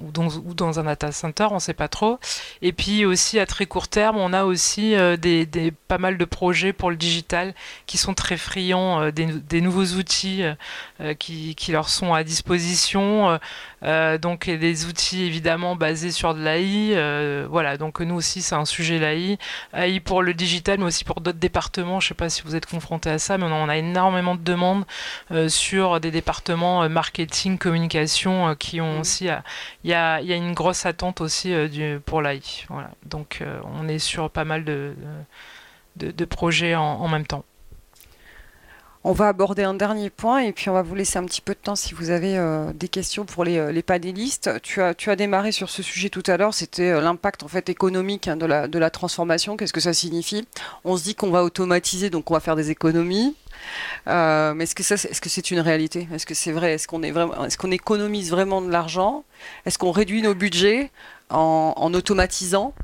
[0.00, 0.10] ou,
[0.54, 2.18] dans, un data center, on ne sait pas trop.
[2.62, 5.46] Et puis aussi à très court terme, on a aussi euh, des,
[5.88, 7.54] pas mal de projets pour le digital
[7.86, 10.42] qui sont très friands euh, des, nouveaux outils
[11.18, 13.38] qui, leur sont à disposition.
[13.82, 17.46] donc des outils évidemment basés sur de l'AI.
[17.46, 19.38] voilà, donc nous aussi c'est un sujet l'AI.
[19.74, 22.00] AI le digital, mais aussi pour d'autres départements.
[22.00, 24.42] Je ne sais pas si vous êtes confronté à ça, mais on a énormément de
[24.42, 24.84] demandes
[25.30, 29.00] euh, sur des départements euh, marketing, communication, euh, qui ont Mhm.
[29.00, 29.24] aussi.
[29.84, 32.40] Il y, a, il y a une grosse attente aussi du, pour l'AI.
[32.68, 32.90] Voilà.
[33.06, 33.42] Donc
[33.78, 34.94] on est sur pas mal de,
[35.96, 37.44] de, de projets en, en même temps.
[39.06, 41.52] On va aborder un dernier point et puis on va vous laisser un petit peu
[41.52, 44.50] de temps si vous avez euh, des questions pour les, euh, panélistes.
[44.62, 48.28] Tu as, démarré sur ce sujet tout à l'heure, c'était euh, l'impact en fait économique
[48.28, 49.58] hein, de, la, transformation.
[49.58, 50.48] Qu'est-ce que ça signifie?
[50.84, 53.36] On se dit qu'on va automatiser, donc on va faire des économies.
[54.06, 56.08] Mais est-ce que c'est- une réalité?
[56.10, 56.72] Est-ce que c'est vrai?
[56.72, 57.12] Est-ce qu'on est
[57.44, 59.24] est-ce qu'on économise vraiment de l'argent?
[59.66, 60.90] Est-ce qu'on réduit nos budgets?
[61.30, 62.74] En, en automatisant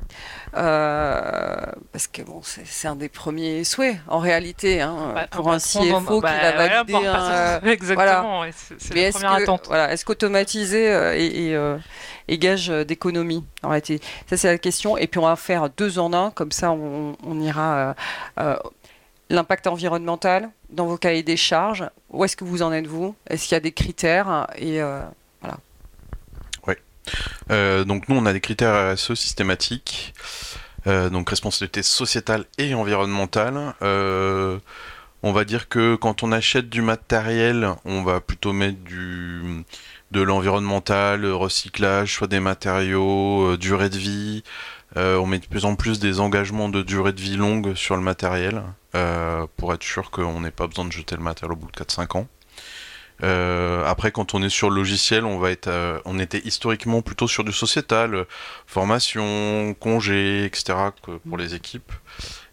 [0.57, 1.61] Euh,
[1.93, 6.21] Parce que bon, c'est un des premiers souhaits en réalité hein, Bah, pour un CFO
[6.21, 9.65] bah, qui va voilà, valider pour un Exactement, ouais, c'est la est-ce première que, attente.
[9.69, 11.79] voilà, est-ce qu'automatiser euh, est, est, euh,
[12.31, 14.01] gage euh, d'économie en réalité?
[14.29, 14.97] Ça, c'est la question.
[14.97, 17.95] Et puis, on va faire deux en un, comme ça, on, on ira.
[19.33, 23.15] L'impact environnemental dans vos cahiers des charges, où est-ce que vous en êtes vous?
[23.29, 24.49] Est-ce qu'il y a des critères?
[24.57, 24.81] Et
[27.51, 30.15] euh, donc nous, on a des critères RSE systématiques,
[30.87, 33.75] euh, donc responsabilité sociétale et environnementale.
[33.83, 34.59] Euh,
[35.23, 38.79] on va dire que quand on achète du matériel, on va plutôt mettre
[40.11, 44.43] de l'environnemental, recyclage, soit des matériaux, durée de vie.
[44.97, 48.03] on met de plus en plus des engagements de durée de vie longue sur le
[48.03, 48.63] matériel
[49.57, 52.17] pour être sûr qu'on n'ait pas besoin de jeter le matériel au bout de 4-5
[52.17, 52.27] ans.
[53.23, 57.03] Euh, après, quand on est sur le logiciel, on va être, euh, on était historiquement
[57.03, 58.25] plutôt sur du sociétal,
[58.67, 60.79] formation, congé, etc.
[61.29, 61.93] pour les équipes.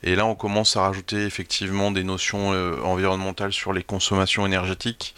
[0.04, 5.16] Et là, on commence à rajouter effectivement des notions euh, environnementales sur les consommations énergétiques.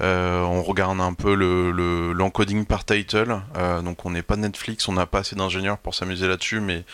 [0.00, 3.40] on regarde un peu le l'encoding par title.
[3.84, 6.84] donc, on n'est pas Netflix, on n'a pas assez d'ingénieurs pour s'amuser là-dessus, mais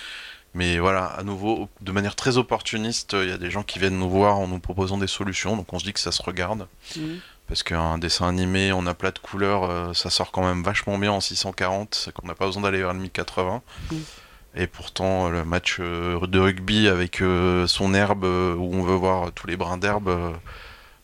[0.55, 3.98] mais voilà, à nouveau, de manière très opportuniste, il y a des gens qui viennent
[3.98, 6.66] nous voir en nous proposant des solutions, donc on se dit que ça se regarde.
[6.94, 7.00] Mmh
[7.49, 11.12] parce qu'un dessin animé en aplat de couleurs, euh, ça sort quand même vachement bien
[11.12, 13.62] en 640, qu'on n'a pas besoin d'aller vers le 1080.
[13.90, 13.97] Mm.
[14.55, 19.32] Et pourtant, le match euh, de rugby avec euh, son herbe, où on veut voir
[19.32, 20.34] tous les brins d'herbe,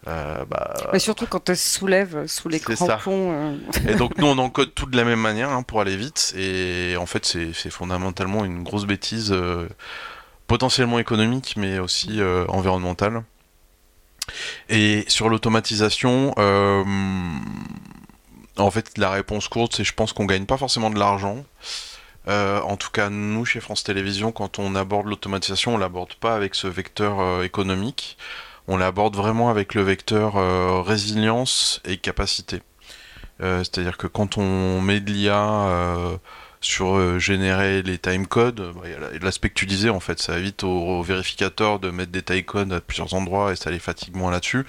[0.07, 3.59] bah, Mais surtout quand elle se soulève sous les crampons.
[3.87, 6.33] Et donc nous on encode tout de la même manière hein, pour aller vite.
[6.35, 9.37] Et en fait c'est fondamentalement une grosse bêtise,
[10.47, 13.23] potentiellement économique mais aussi environnementale.
[14.69, 16.85] Et sur l'automatisation, euh,
[18.57, 21.45] en fait, la réponse courte, c'est je pense qu'on gagne pas forcément de l'argent.
[22.29, 26.35] Euh, en tout cas, nous, chez France Télévisions, quand on aborde l'automatisation, on l'aborde pas
[26.35, 28.19] avec ce vecteur euh, économique.
[28.67, 30.35] On l'aborde vraiment avec le vecteur
[30.85, 32.61] résilience et capacité.
[33.41, 36.19] C'est-à-dire que quand on met de l'IA
[36.61, 38.73] sur euh, générer les timecodes.
[38.75, 38.89] Bah,
[39.21, 42.81] l'aspect que tu disais, en fait, ça évite aux, vérificateurs de mettre des timecodes à
[42.81, 44.65] plusieurs endroits et ça les fatigue moins là-dessus.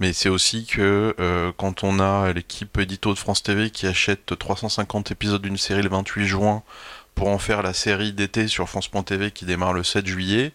[0.00, 4.38] Mais c'est aussi que euh, quand on a l'équipe édito de France TV qui achète
[4.38, 6.62] 350 épisodes d'une série le 28 juin
[7.14, 10.52] pour en faire la série d'été sur France.tv qui démarre le 7 juillet,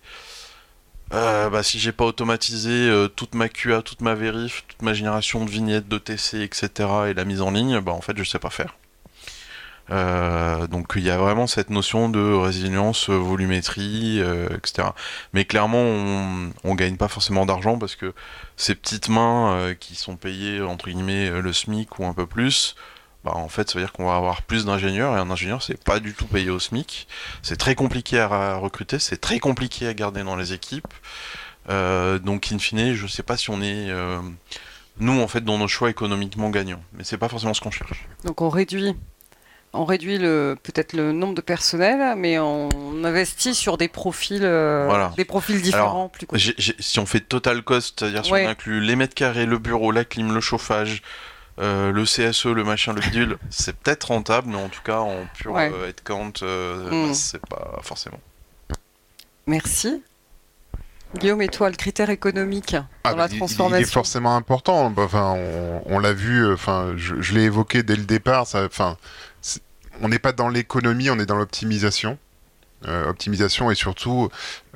[1.14, 5.46] euh, bah, si j'ai pas automatisé toute ma QA, toute ma vérif, toute ma génération
[5.46, 6.90] de vignettes, de TC, etc.
[7.10, 8.76] et la mise en ligne, bah en fait je sais pas faire.
[9.92, 14.90] Euh, donc il y a vraiment cette notion de résilience, volumétrie, euh, etc.
[15.34, 18.14] Mais clairement, on, on gagne pas forcément d'argent parce que
[18.58, 22.76] ces petites mains euh, qui sont payées entre guillemets le SMIC ou un peu plus,
[23.24, 25.82] bah, en fait, ça veut dire qu'on va avoir plus d'ingénieurs et un ingénieur, c'est
[25.84, 27.08] pas du tout payé au SMIC.
[27.42, 30.94] C'est très compliqué à recruter, c'est très compliqué à garder dans les équipes.
[31.68, 33.92] donc, in fine, je sais pas si on est
[34.98, 38.08] nous en fait dans nos choix économiquement gagnants, mais c'est pas forcément ce qu'on cherche.
[38.24, 38.96] Donc on réduit
[39.76, 45.08] on réduit le peut-être le nombre de personnel, mais on investit sur des profils, euh,
[45.16, 46.10] des profils différents.
[46.10, 46.28] plus
[46.80, 50.06] si on fait total cost, c'est-à-dire si on inclut les mètres carrés, le bureau, la
[50.06, 51.02] clim, le chauffage,
[51.60, 55.26] euh, le CSE, le machin, le bidule, c'est peut-être rentable, mais en tout cas en
[55.38, 57.08] pur headcount, euh, hmm.
[57.08, 58.20] bah, c'est pas forcément.
[59.48, 60.02] Merci.
[61.18, 64.94] Guillaume, et toi, le critère économique ah, dans la transformation Il est forcément important.
[64.98, 65.38] Enfin,
[65.86, 66.52] on, l'a vu.
[66.52, 68.48] Enfin, je, l'ai évoqué dès le départ.
[68.48, 68.98] Ça, enfin,
[70.02, 72.18] on n'est pas dans l'économie, on est dans l'optimisation.
[72.88, 74.30] Euh, optimisation et surtout,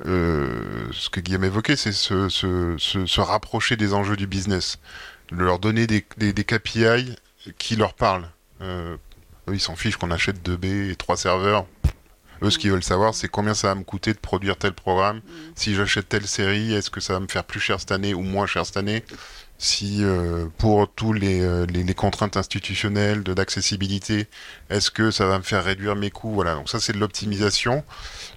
[0.06, 4.78] euh, ce que Guillaume évoquait, c'est se, rapprocher des enjeux du business,
[5.30, 7.14] leur donner des, KPI
[7.58, 8.28] qui leur parlent.
[8.62, 8.96] Euh,
[9.48, 11.66] eux, ils s'en fichent qu'on achète 2B et 3 serveurs.
[12.42, 15.18] Eux, ce qu'ils veulent savoir, c'est combien ça va me coûter de produire tel programme.
[15.18, 15.20] Mm.
[15.54, 18.22] Si j'achète telle série, est-ce que ça va me faire plus cher cette année ou
[18.22, 19.04] moins cher cette année?
[19.60, 24.26] Si euh, pour tous euh, les, les, contraintes institutionnelles de d'accessibilité,
[24.70, 26.32] est-ce que ça va me faire réduire mes coûts?
[26.32, 27.84] Voilà, donc ça c'est de l'optimisation.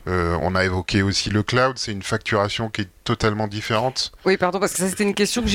[0.07, 4.11] Euh, on a évoqué aussi le cloud, c'est une facturation qui est totalement différente.
[4.25, 5.49] Oui, pardon, parce que ça c'était une question que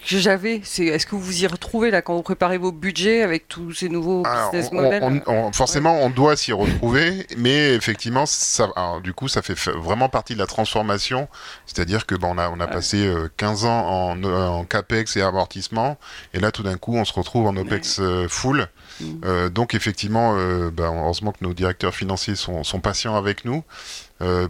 [0.00, 0.60] j'avais.
[0.64, 3.72] C'est est-ce que vous vous y retrouvez là quand vous préparez vos budgets avec tous
[3.72, 5.22] ces nouveaux business models
[5.52, 8.68] Forcément, on doit s'y retrouver, mais effectivement, ça,
[9.02, 11.28] du coup, ça fait vraiment partie de la transformation.
[11.66, 15.98] C'est-à-dire que bon, on a, on a passé 15 ans en, en capex et amortissement,
[16.34, 18.68] et là tout d'un coup, on se retrouve en opex euh, full.
[19.00, 19.04] Mm.
[19.24, 23.64] Euh, donc effectivement, euh, ben, heureusement que nos directeurs financiers sont, sont patients avec nous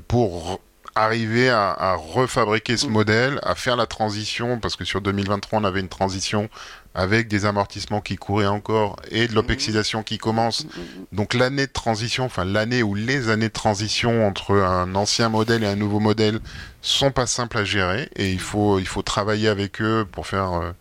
[0.06, 0.60] pour
[0.94, 2.90] arriver à, refabriquer ce mm.
[2.90, 6.48] modèle, à faire la transition, parce que sur 2023, on avait une transition
[6.94, 10.64] avec des amortissements qui couraient encore et de l'opexidation qui commence.
[10.64, 10.68] Mm,
[11.12, 15.64] Donc l'année de transition, enfin l'année ou les années de transition entre un ancien modèle
[15.64, 16.40] et un nouveau modèle
[16.82, 20.74] sont pas simples à gérer et il faut, il faut travailler avec eux pour faire...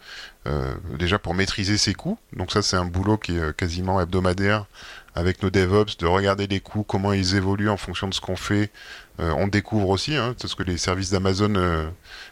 [0.48, 2.18] Euh, déjà pour maîtriser ses coûts.
[2.34, 4.66] Donc ça c'est un boulot qui est euh, quasiment hebdomadaire
[5.14, 8.36] avec nos DevOps, de regarder les coûts, comment ils évoluent en fonction de ce qu'on
[8.36, 8.72] fait.
[9.20, 11.54] Euh, on découvre aussi, hein, parce que les services d'Amazon,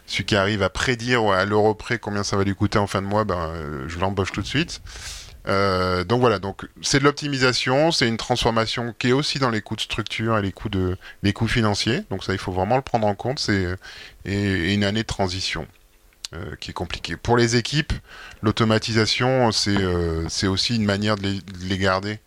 [0.06, 3.00] celui qui arrive à prédire à l'euro près combien ça va lui coûter en fin
[3.00, 3.52] de mois, ben,
[3.86, 4.80] je l'embauche tout de suite.
[5.46, 9.76] Donc voilà, donc c'est de l'optimisation, c'est une transformation qui est aussi dans les coûts
[9.76, 12.02] de structure et les coûts de les coûts financiers.
[12.10, 13.38] Donc ça, il faut vraiment le prendre en compte.
[13.38, 13.66] C'est
[14.24, 15.66] et, une année de transition
[16.34, 17.16] euh, qui est compliquée.
[17.16, 17.92] Pour les équipes,
[18.42, 22.20] l'automatisation, c'est euh, aussi une manière de les, de les garder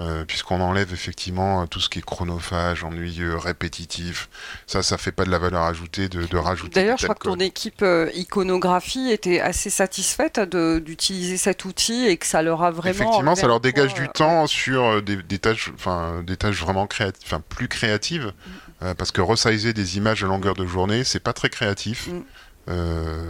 [0.00, 4.28] euh, puisqu'on enlève effectivement tout ce qui est chronophage, ennuyeux, répétitif.
[4.66, 6.80] Ça, ça fait pas de la valeur ajoutée de, de rajouter.
[6.80, 12.16] D'ailleurs, je crois que ton équipe euh, iconographie était assez satisfaite d'utiliser cet outil et
[12.16, 12.92] que ça leur a vraiment.
[12.92, 16.88] Effectivement, ça leur dégage du temps sur euh, des, des, tâches, enfin des tâches vraiment
[16.88, 18.32] créatives, plus créatives,
[18.80, 18.94] mm.
[18.94, 22.08] parce que resizer des images à longueur de journée, c'est pas très créatif.
[22.08, 22.22] Mm.
[22.68, 23.22] Euh,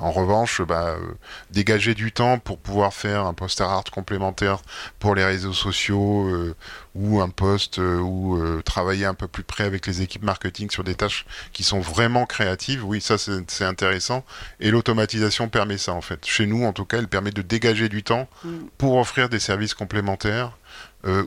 [0.00, 1.14] en revanche, bah, euh,
[1.50, 4.58] dégager du temps pour pouvoir faire un poster art complémentaire
[4.98, 6.54] pour les réseaux sociaux euh,
[6.94, 10.94] ou un post ou travailler un peu plus près avec les équipes marketing sur des
[10.94, 14.24] tâches qui sont vraiment créatives, oui, ça c'est intéressant.
[14.60, 16.24] Et l'automatisation permet ça en fait.
[16.24, 18.50] Chez nous, en tout cas, elle permet de dégager du temps mm.
[18.78, 20.56] pour offrir des services complémentaires.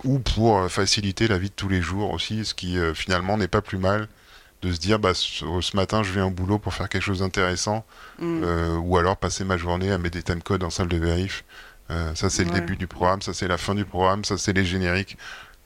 [0.04, 3.62] ou pour faciliter la vie de tous les jours aussi, ce qui finalement n'est pas
[3.62, 4.10] plus mal
[4.62, 7.86] de se dire bah, ce, matin je viens au boulot pour faire quelque chose d'intéressant
[8.20, 8.44] mm.
[8.44, 11.44] euh, ou alors passer ma journée à mettre des timecodes en salle de vérif.
[11.92, 14.54] Euh, ça c'est le début du programme, ça c'est la fin du programme, ça c'est
[14.54, 15.18] les génériques.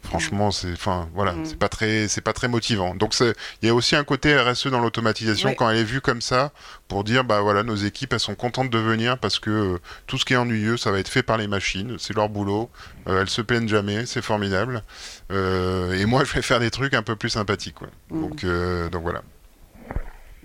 [0.03, 1.45] Franchement, c'est, enfin, voilà, mm.
[1.45, 2.93] c'est pas très, c'est pas très motivant.
[2.93, 6.21] Donc, il y a aussi un côté RSE dans l'automatisation quand elle est vue comme
[6.21, 6.51] ça,
[6.87, 10.17] pour dire, bah voilà, nos équipes, elles sont contentes de venir parce que euh, tout
[10.17, 12.69] ce qui est ennuyeux, ça va être fait par les machines, c'est leur boulot,
[13.07, 14.83] euh, elles se plaignent jamais, c'est formidable.
[15.31, 17.81] Euh, et moi, je vais faire des trucs un peu plus sympathiques,
[18.11, 18.21] mm.
[18.21, 18.45] Donc,
[18.91, 19.23] donc voilà.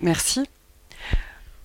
[0.01, 0.49] Merci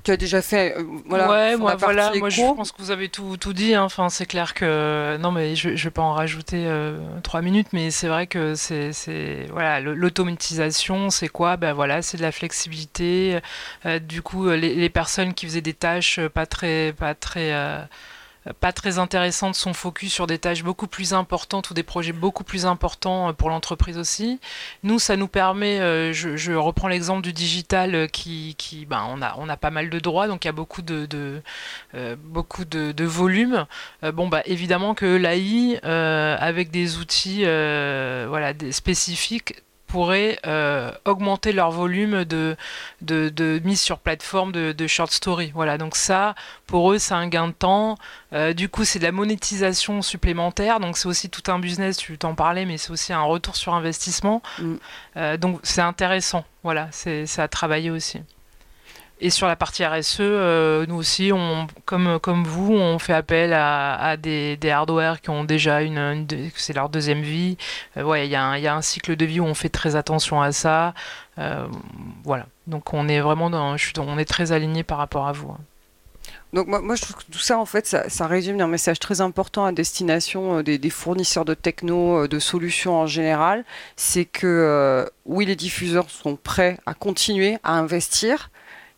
[0.03, 3.09] tu as déjà fait euh, voilà ouais moi voilà moi je pense que vous avez
[3.09, 3.83] tout, tout dit hein.
[3.83, 7.69] enfin c'est clair que non mais je, je vais pas en rajouter euh, trois minutes
[7.71, 8.91] mais c'est vrai que c'est
[9.51, 11.57] voilà l'automatisation c'est quoi?
[11.57, 13.39] Ben voilà c'est de la flexibilité.
[13.85, 17.51] Euh, du coup les, les, personnes qui faisaient des tâches pas très pas très
[18.59, 22.43] pas très intéressante, son focus sur des tâches beaucoup plus importantes ou des projets beaucoup
[22.43, 24.39] plus importants euh, pour l'entreprise aussi.
[24.83, 28.55] Nous, ça nous permet, euh, je, reprends l'exemple du digital euh, qui,
[28.89, 31.05] ben, on, a, on a pas mal de droits, donc il y a beaucoup de,
[31.05, 31.41] de
[32.17, 33.65] beaucoup de, volume.
[34.01, 39.63] bon, bah, évidemment que l'AI, avec des outils voilà, spécifiques,
[39.93, 42.57] pourraient euh, augmenter leur volume de,
[43.01, 45.51] de, mise sur plateforme de, short story.
[45.53, 46.33] Voilà, donc ça,
[46.65, 47.99] pour eux, c'est un gain de temps.
[48.33, 50.79] Euh, du coup, c'est de la monétisation supplémentaire.
[50.79, 53.75] Donc c'est aussi tout un business, tu t'en parlais, mais c'est aussi un retour sur
[53.75, 54.41] investissement.
[54.57, 54.75] Mm.
[55.17, 56.43] Euh, donc c'est intéressant.
[56.63, 58.19] Voilà, c'est à travailler aussi.
[59.23, 61.31] Et sur la partie RSE, euh, nous aussi,
[61.85, 67.21] comme, vous, on fait appel à, des, hardware qui ont déjà une, c'est leur deuxième
[67.21, 67.55] vie.
[67.95, 70.51] Euh, ouais, il y, a un cycle de vie où on fait très attention à
[70.51, 70.93] ça.
[71.39, 71.65] Euh,
[72.25, 72.47] voilà.
[72.67, 75.51] Donc on est vraiment je suis, on est très aligné par rapport à vous.
[75.51, 75.59] Hein.
[76.51, 79.21] Donc moi, moi, je trouve que tout ça, en fait, ça, résume un message très
[79.21, 83.63] important à destination des, des fournisseurs de techno, de solutions en général.
[83.95, 88.49] C'est que oui, les diffuseurs sont prêts à continuer à investir,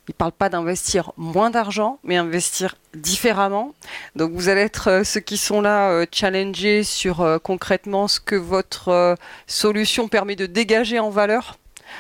[0.08, 3.74] il ne parle pas d'investir moins d'argent, mais investir différemment.
[4.16, 8.20] Donc vous allez être euh, ceux qui sont là euh, challengés sur euh, concrètement ce
[8.20, 11.58] que votre solution permet de dégager en valeur.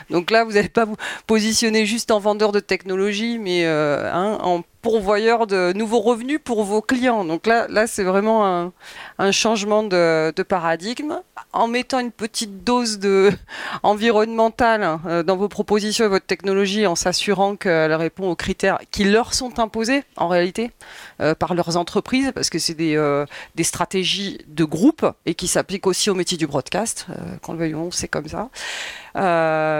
[0.09, 4.61] Donc là, vous n'allez pas vous positionner juste en vendeur de technologie, mais hein, en
[4.85, 7.25] pourvoyeur de nouveaux revenus pour vos clients.
[7.25, 8.71] Donc là, là c'est vraiment
[9.17, 11.21] un, changement de, paradigme.
[11.53, 13.31] En mettant une petite dose de
[13.83, 19.05] environnementale euh, dans vos propositions et votre technologie, en s'assurant qu'elle répond aux critères qui
[19.05, 20.71] leur sont imposés en réalité
[21.19, 23.25] euh, par leurs entreprises, parce que c'est des, euh,
[23.55, 27.07] des, stratégies de groupe et qui s'appliquent aussi au métier du broadcast.
[27.41, 28.49] quand le veuillons, c'est comme ça.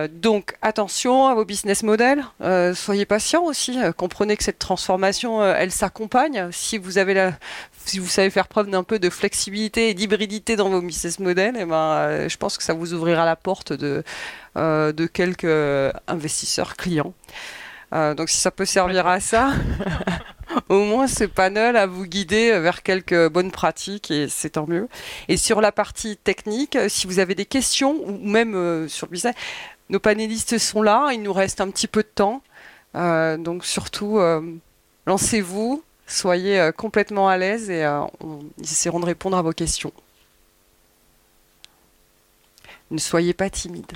[0.10, 2.24] donc attention à vos business models.
[2.74, 3.78] soyez patients aussi.
[3.98, 6.50] comprenez que cette transformation euh, elle s'accompagne.
[6.52, 7.34] Si vous avez la,
[7.86, 11.56] si vous savez faire preuve d'un peu de flexibilité et d'hybridité dans vos business models,
[11.56, 14.04] et eh ben, euh, je pense que ça vous ouvrira la porte de,
[14.58, 17.14] euh, de quelques investisseurs clients.
[17.92, 19.52] donc si ça peut servir à ça,
[20.70, 24.88] au moins ce panel à vous guider vers quelques bonnes pratiques et c'est tant mieux.
[25.28, 29.36] Et sur la partie technique, si vous avez des questions ou même sur le business,
[29.90, 32.42] nos panélistes sont là, il nous reste un petit peu de temps.
[32.94, 34.20] donc surtout,
[35.06, 39.94] Lancez-vous, soyez euh, complètement à l'aise et euh, on essaieront de répondre à vos questions.
[42.92, 43.92] Ne soyez pas timide.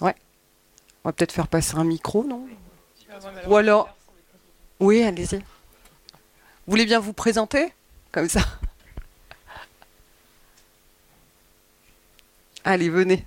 [0.00, 0.14] Ouais.
[1.04, 2.46] On va peut-être faire passer un micro, non?
[3.46, 3.94] Ou alors...
[4.80, 5.36] Oui, allez-y.
[5.36, 5.44] Vous
[6.66, 7.72] voulez bien vous présenter?
[8.10, 8.40] Comme ça.
[12.64, 13.26] Allez, venez.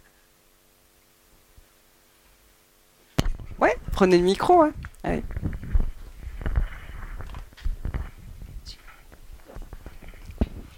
[3.59, 4.63] Ouais, prenez le micro.
[4.63, 5.21] Hein.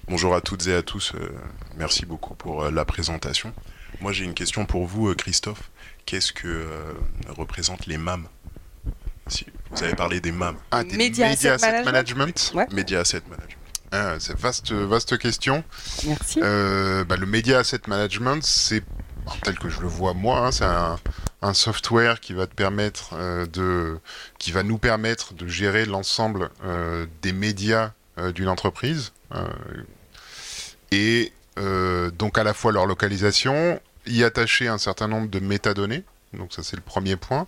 [0.08, 1.14] Bonjour à toutes et à tous.
[1.16, 1.30] Euh,
[1.76, 3.52] merci beaucoup pour euh, la présentation.
[4.00, 5.70] Moi, j'ai une question pour vous, euh, Christophe.
[6.06, 6.66] Qu'est-ce que
[7.30, 8.28] représentent les MAM
[9.28, 10.56] si Vous avez parlé des MAM.
[10.72, 12.74] Ah, des Media, Media Asset, Asset, Management, management?
[12.74, 13.58] Media Asset Management.
[13.92, 15.64] Ah, c'est vaste, vaste question.
[16.06, 16.40] Merci.
[16.40, 18.84] Bah, le Media Asset Management, c'est,
[19.44, 20.98] tel que je le vois moi, hein, c'est un
[21.42, 22.18] un software
[23.14, 23.98] euh,
[24.40, 29.12] qui va nous permettre de gérer l'ensemble euh, des médias euh, d'une entreprise
[30.92, 31.32] et
[32.14, 36.04] donc à la fois leur localisation, y attacher un certain nombre de métadonnées.
[36.34, 37.48] Donc ça c'est le premier point.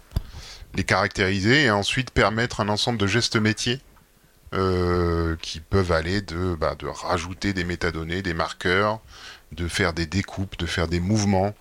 [0.73, 3.79] Les caractériser et ensuite permettre un ensemble de gestes métiers
[4.51, 8.99] qui peuvent aller de, bah, de rajouter des métadonnées, des marqueurs,
[9.51, 11.53] de faire des découpes, de faire des mouvements.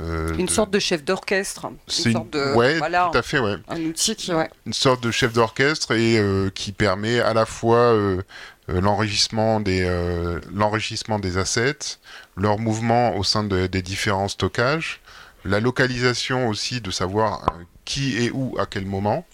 [0.00, 1.66] Euh, Une de- sorte de chef d'orchestre.
[1.66, 2.54] Une C'est sorte de.
[2.54, 3.54] ouais, voilà, tout à fait, ouais.
[3.68, 4.32] un outil qui.
[4.32, 4.50] Ouais.
[4.66, 8.22] Une sorte de chef d'orchestre et euh, qui permet à la fois euh,
[8.70, 11.98] euh, l'enrichissement des euh, l'enrichissement des assets,
[12.36, 15.00] leur mouvement au sein de- des différents stockages,
[15.44, 19.24] la localisation aussi de savoir euh, qui est où à quel moment.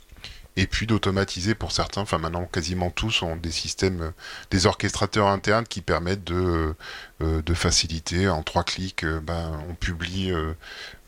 [0.61, 4.11] Et puis d'automatiser pour certains, enfin maintenant quasiment tous ont des systèmes, euh,
[4.51, 6.75] des orchestrateurs internes qui permettent de, euh,
[7.23, 9.07] euh, faciliter en trois clics.
[9.07, 10.33] ben, on publie,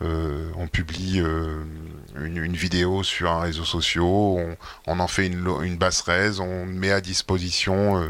[0.00, 1.22] on publie
[2.16, 6.90] une, vidéo sur un réseau social, on, en fait une, une basse res, on met
[6.90, 8.02] à disposition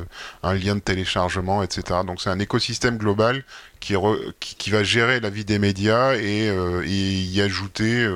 [0.43, 2.01] un lien de téléchargement, etc.
[2.07, 3.45] Donc c'est un écosystème global
[3.81, 3.95] qui,
[4.71, 6.51] va gérer la vie des médias et,
[6.87, 8.09] y ajouter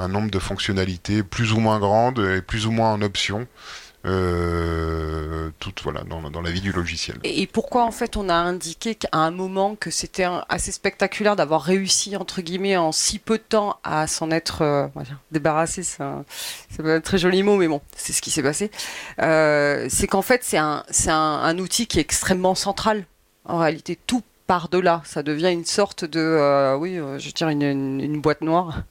[0.00, 3.46] un nombre de fonctionnalités plus ou moins grandes et plus ou moins en options,
[4.06, 5.50] euh,
[5.82, 7.18] voilà, dans, la vie du logiciel.
[7.22, 11.62] Et pourquoi en fait on a indiqué qu'à un moment que c'était assez spectaculaire d'avoir
[11.62, 14.88] réussi entre guillemets en si peu de temps à s'en être euh,
[15.32, 16.24] débarrassé, c'est un,
[17.00, 18.70] très joli mot mais bon c'est ce qui s'est passé.
[19.20, 23.04] Euh, c'est qu'en fait c'est un, un, un outil qui est extrêmement central.
[23.44, 27.52] En réalité tout part de là, ça devient une sorte de euh, oui je dirais
[27.52, 28.82] une, une, une boîte noire,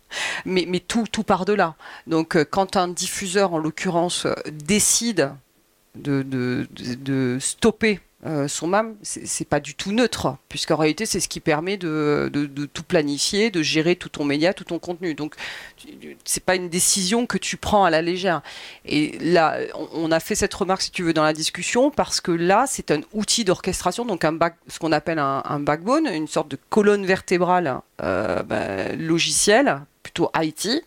[0.46, 1.76] mais, tout tout part de là.
[2.08, 5.32] Donc euh, quand un diffuseur en l'occurrence euh, décide
[5.96, 11.06] de, de, de, de stopper euh, son MAM, c'est pas du tout neutre, puisqu'en réalité,
[11.06, 12.30] c'est ce qui permet de,
[12.74, 15.14] tout planifier, de gérer tout ton média, tout ton contenu.
[15.14, 15.36] Donc,
[16.26, 18.42] c'est pas une décision que tu prends à la légère.
[18.86, 19.58] Et là,
[19.94, 22.92] on, a fait cette remarque, si tu veux, dans la discussion, parce que là, c'est
[22.92, 26.58] un outil d'orchestration, donc un back- ce qu'on appelle un, un backbone, une sorte de
[26.70, 30.84] colonne vertébrale euh, ben, logicielle, plutôt IT.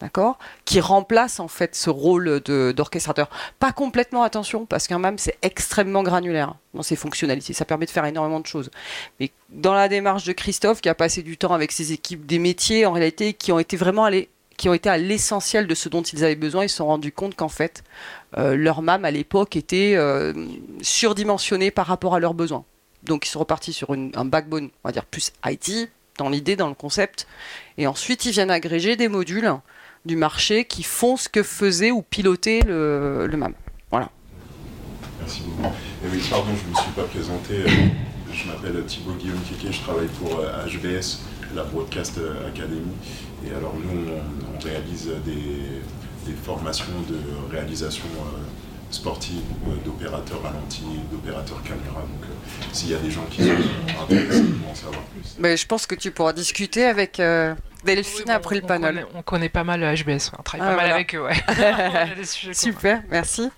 [0.00, 0.38] D'accord?
[0.66, 3.30] Qui remplace en fait ce rôle d'orchestrateur.
[3.58, 7.54] Pas complètement, attention, parce qu'un MAM, c'est extrêmement granulaire dans ses fonctionnalités.
[7.54, 8.70] Ça permet de faire énormément de choses.
[9.20, 12.38] Mais dans la démarche de Christophe, qui a passé du temps avec ses équipes des
[12.38, 15.88] métiers, en réalité, qui ont été vraiment allés qui ont été à l'essentiel de ce
[15.88, 17.84] dont ils avaient besoin, ils se sont rendus compte qu'en fait,
[18.38, 20.32] euh, leur MAM à l'époque était euh,
[20.80, 22.64] surdimensionné par rapport à leurs besoins.
[23.02, 26.68] Donc ils sont repartis sur un backbone, on va dire plus IT, dans l'idée, dans
[26.68, 27.26] le concept.
[27.78, 29.52] Et ensuite, ils viennent agréger des modules
[30.06, 33.52] du marché qui font ce que faisait ou pilotait le, le MAM.
[35.20, 35.74] Merci beaucoup.
[36.04, 37.54] Et oui, pardon, je ne me suis pas présenté.
[37.54, 37.88] euh,
[38.32, 41.20] Je m'appelle Thibaut Guillaume Kéké, je travaille pour euh, HBS,
[41.54, 42.92] la Broadcast euh, Academy.
[43.44, 47.18] Et alors nous, on, on réalise des, des formations de
[47.52, 48.38] réalisation euh,
[48.90, 52.02] sportive, euh, d'opérateurs ralenti, d'opérateurs caméra.
[52.02, 52.34] Donc euh,
[52.72, 55.34] s'il y a des gens qui sont intéressés pour en savoir plus.
[55.40, 57.54] Mais je pense que tu pourras discuter avec euh,
[57.86, 58.94] Delphine Oui, bon, après le on panel.
[58.94, 61.22] connaît- on connaît pas mal le HBS, ouais, on travaille Ah, pas mal avec eux,
[61.22, 61.34] ouais.
[61.46, 62.52] Communs.
[62.54, 63.50] Super, merci.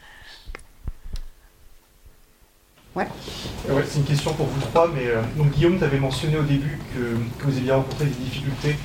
[2.96, 6.36] Euh, ouais, c'est une question pour vous trois, mais euh, donc Guillaume, tu avais mentionné
[6.36, 8.76] au début que, que vous aviez rencontré des difficultés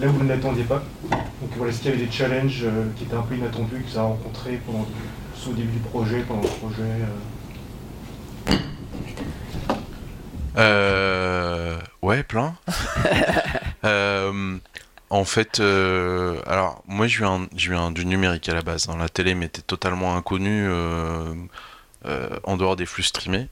[0.00, 0.84] là où vous ne l'attendiez pas.
[1.10, 3.90] Donc voilà, est-ce qu'il y avait des challenges euh, qui étaient un peu inattendus que
[3.90, 4.86] vous avez rencontrés pendant,
[5.34, 6.82] soit au début du projet, pendant le projet
[8.48, 8.54] euh,
[10.58, 12.54] Euh, ouais, plein.
[15.10, 18.88] En fait, euh, alors moi je viens, du numérique à la base.
[18.88, 18.96] hein.
[18.98, 21.34] La télé m'était totalement inconnue euh,
[22.06, 23.48] euh, en dehors des flux streamés.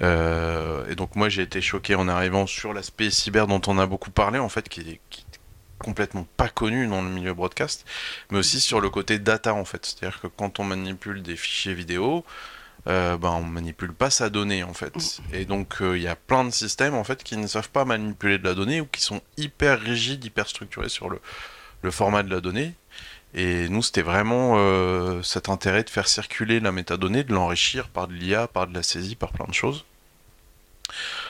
[0.00, 4.10] Et donc moi j'ai été choqué en arrivant sur l'aspect cyber dont on a beaucoup
[4.10, 5.00] parlé en fait, qui est
[5.78, 7.84] complètement pas connu dans le milieu broadcast,
[8.30, 9.86] mais aussi sur le côté data en fait.
[9.86, 12.24] C'est-à-dire que quand on manipule des fichiers vidéo,
[12.88, 15.20] euh, ben, on manipule pas sa donnée en fait.
[15.32, 17.84] Et donc euh, il y a plein de systèmes en fait qui ne savent pas
[17.84, 21.20] manipuler de la donnée ou qui sont hyper rigides, hyper structurés sur le,
[21.82, 22.74] le format de la donnée.
[23.34, 28.08] Et nous c'était vraiment euh, cet intérêt de faire circuler la métadonnée, de l'enrichir par
[28.08, 29.84] de l'IA, par de la saisie, par plein de choses.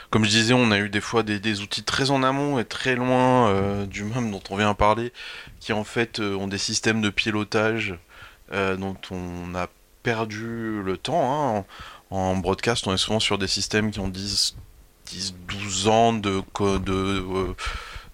[0.09, 2.65] Comme je disais, on a eu des fois des, des outils très en amont et
[2.65, 5.11] très loin euh, du même dont on vient parler,
[5.59, 7.95] qui en fait euh, ont des systèmes de pilotage
[8.51, 9.67] dont on n'a
[10.03, 11.57] perdu le temps.
[11.57, 11.65] Hein.
[12.11, 14.55] En, broadcast, on est souvent sur des systèmes qui ont 10,
[15.07, 17.53] 10 12 ans de, euh,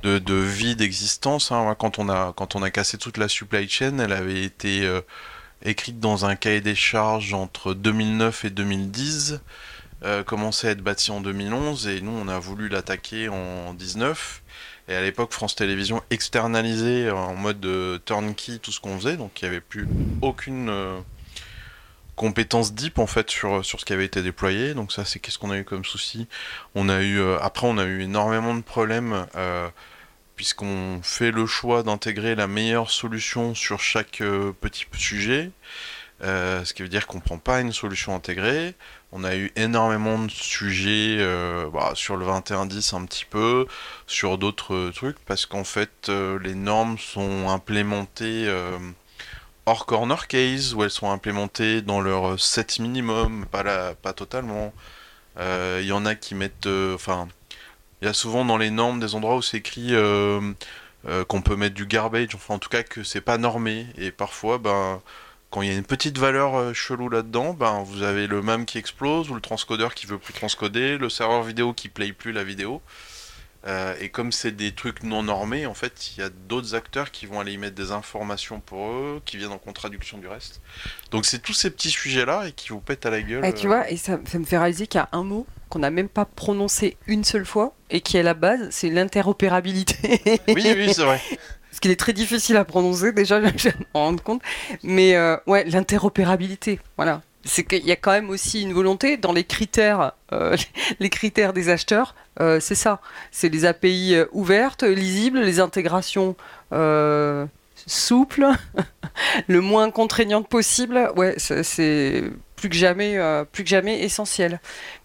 [0.03, 1.51] de, de vie d'existence.
[1.51, 1.75] hein.
[1.77, 5.01] Quand, on a, quand on a cassé toute la supply chain, elle avait été euh,
[5.63, 9.39] écrite dans un cahier des charges entre 2009 et 2010,
[10.03, 14.41] euh, commençait à être bâtie en 2011, et nous, on a voulu l'attaquer en 19.
[14.87, 17.65] Et à l'époque, France Télévisions externalisait en mode
[18.05, 19.87] turnkey tout ce qu'on faisait, donc il n'y avait plus
[20.21, 20.69] aucune
[22.15, 24.73] euh, compétence deep en fait sur, ce qui avait été déployé.
[24.73, 26.27] Donc ça, c'est qu'est-ce qu'on a eu comme souci
[26.73, 29.69] On a eu euh, après, on a eu énormément de problèmes euh,
[30.35, 35.51] puisqu'on fait le choix d'intégrer la meilleure solution sur chaque euh, petit sujet.
[36.21, 38.73] Ce qui veut dire qu'on prend pas une solution intégrée.
[39.11, 41.17] On a eu énormément de sujets
[41.71, 43.67] bah, sur le 2110 un petit peu,
[44.07, 48.49] sur d'autres trucs, parce qu'en fait les normes sont implémentées
[49.65, 54.73] hors corner case, où elles sont implémentées dans leur set minimum, pas, la, pas totalement.
[55.39, 56.67] Euh, Il y en a qui mettent...
[56.67, 57.27] euh, Enfin,
[58.01, 60.53] il y a souvent dans les normes des endroits où c'est écrit euh,
[61.07, 64.11] euh, qu'on peut mettre du garbage, enfin en tout cas que c'est pas normé, et
[64.11, 65.01] parfois, ben
[65.49, 68.65] quand il y a une petite valeur euh, chelou là-dedans, ben vous avez le MAM
[68.65, 72.33] qui explose ou le transcodeur qui veut plus transcoder, le serveur vidéo qui play plus
[72.33, 72.81] la vidéo.
[73.65, 77.11] Euh, et comme c'est des trucs non normés, en fait, il y a d'autres acteurs
[77.11, 80.61] qui vont aller y mettre des informations pour eux, qui viennent en contradiction du reste.
[81.11, 83.43] Donc c'est tous ces petits sujets-là et qui vous pètent à la gueule.
[83.43, 85.47] Et tu euh, vois, et ça, ça me fait réaliser qu'il y a un mot
[85.69, 90.21] qu'on n'a même pas prononcé une seule fois et qui est la base, c'est l'interopérabilité.
[90.47, 91.19] Oui, oui, c'est vrai.
[91.71, 94.41] Ce qu'il est très difficile à prononcer, déjà, je de m'en rendre compte.
[94.81, 97.21] Mais euh, ouais, l'interopérabilité, voilà.
[97.47, 100.57] C'est qu'il y a quand même aussi une volonté dans les critères, euh,
[100.99, 103.01] les critères des acheteurs, euh, c'est ça.
[103.31, 106.35] C'est les API euh, ouvertes, lisibles, les intégrations
[107.87, 108.47] souples,
[109.47, 111.11] le moins contraignantes possible.
[111.15, 112.23] Ouais, c'est-
[112.55, 113.19] plus que jamais,
[113.51, 114.59] plus que jamais essentiel.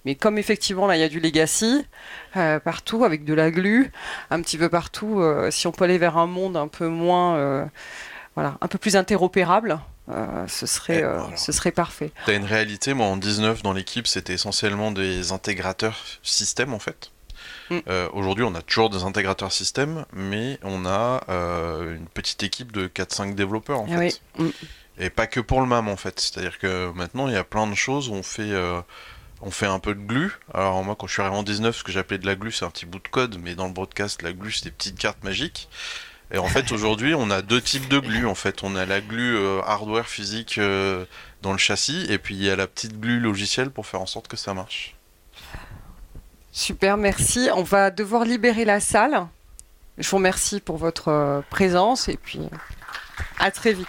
[0.04, 1.84] Mais comme effectivement là, il y a du legacy
[2.32, 3.90] partout avec de la glu,
[4.30, 5.20] un petit peu partout.
[5.50, 7.68] si on peut aller vers un monde un peu moins,
[8.36, 9.80] voilà, un peu plus interopérable,
[10.12, 12.12] euh, ce serait, Eh, euh, ce serait parfait.
[12.26, 17.10] T'as une réalité, moi en 19 dans l'équipe, c'était essentiellement des intégrateurs système en fait.
[17.70, 17.78] Mm.
[17.88, 22.88] Euh, Aujourd'hui, on a toujours des intégrateurs système, mais on a une petite équipe de
[22.88, 24.20] 4-5 développeurs en Ah fait.
[24.38, 24.46] oui.
[24.46, 24.50] Mm.
[25.02, 26.20] Et pas que pour le MAM en fait.
[26.20, 28.52] C'est-à-dire que maintenant, il y a plein de choses où on fait,
[29.40, 30.32] on fait un peu de glu.
[30.52, 32.66] Alors moi, quand je suis arrivé en 19, ce que j'appelais de la glu, c'est
[32.66, 35.24] un petit bout de code, mais dans le broadcast, la glu, c'est des petites cartes
[35.24, 35.68] magiques.
[36.32, 38.26] Et en fait, aujourd'hui, on a deux types de glu.
[38.26, 41.04] En fait, on a la glu euh, hardware physique euh,
[41.42, 44.06] dans le châssis, et puis il y a la petite glu logicielle pour faire en
[44.06, 44.94] sorte que ça marche.
[46.52, 47.48] Super, merci.
[47.54, 49.26] On va devoir libérer la salle.
[49.98, 52.40] Je vous remercie pour votre euh, présence et puis
[53.38, 53.88] à très vite.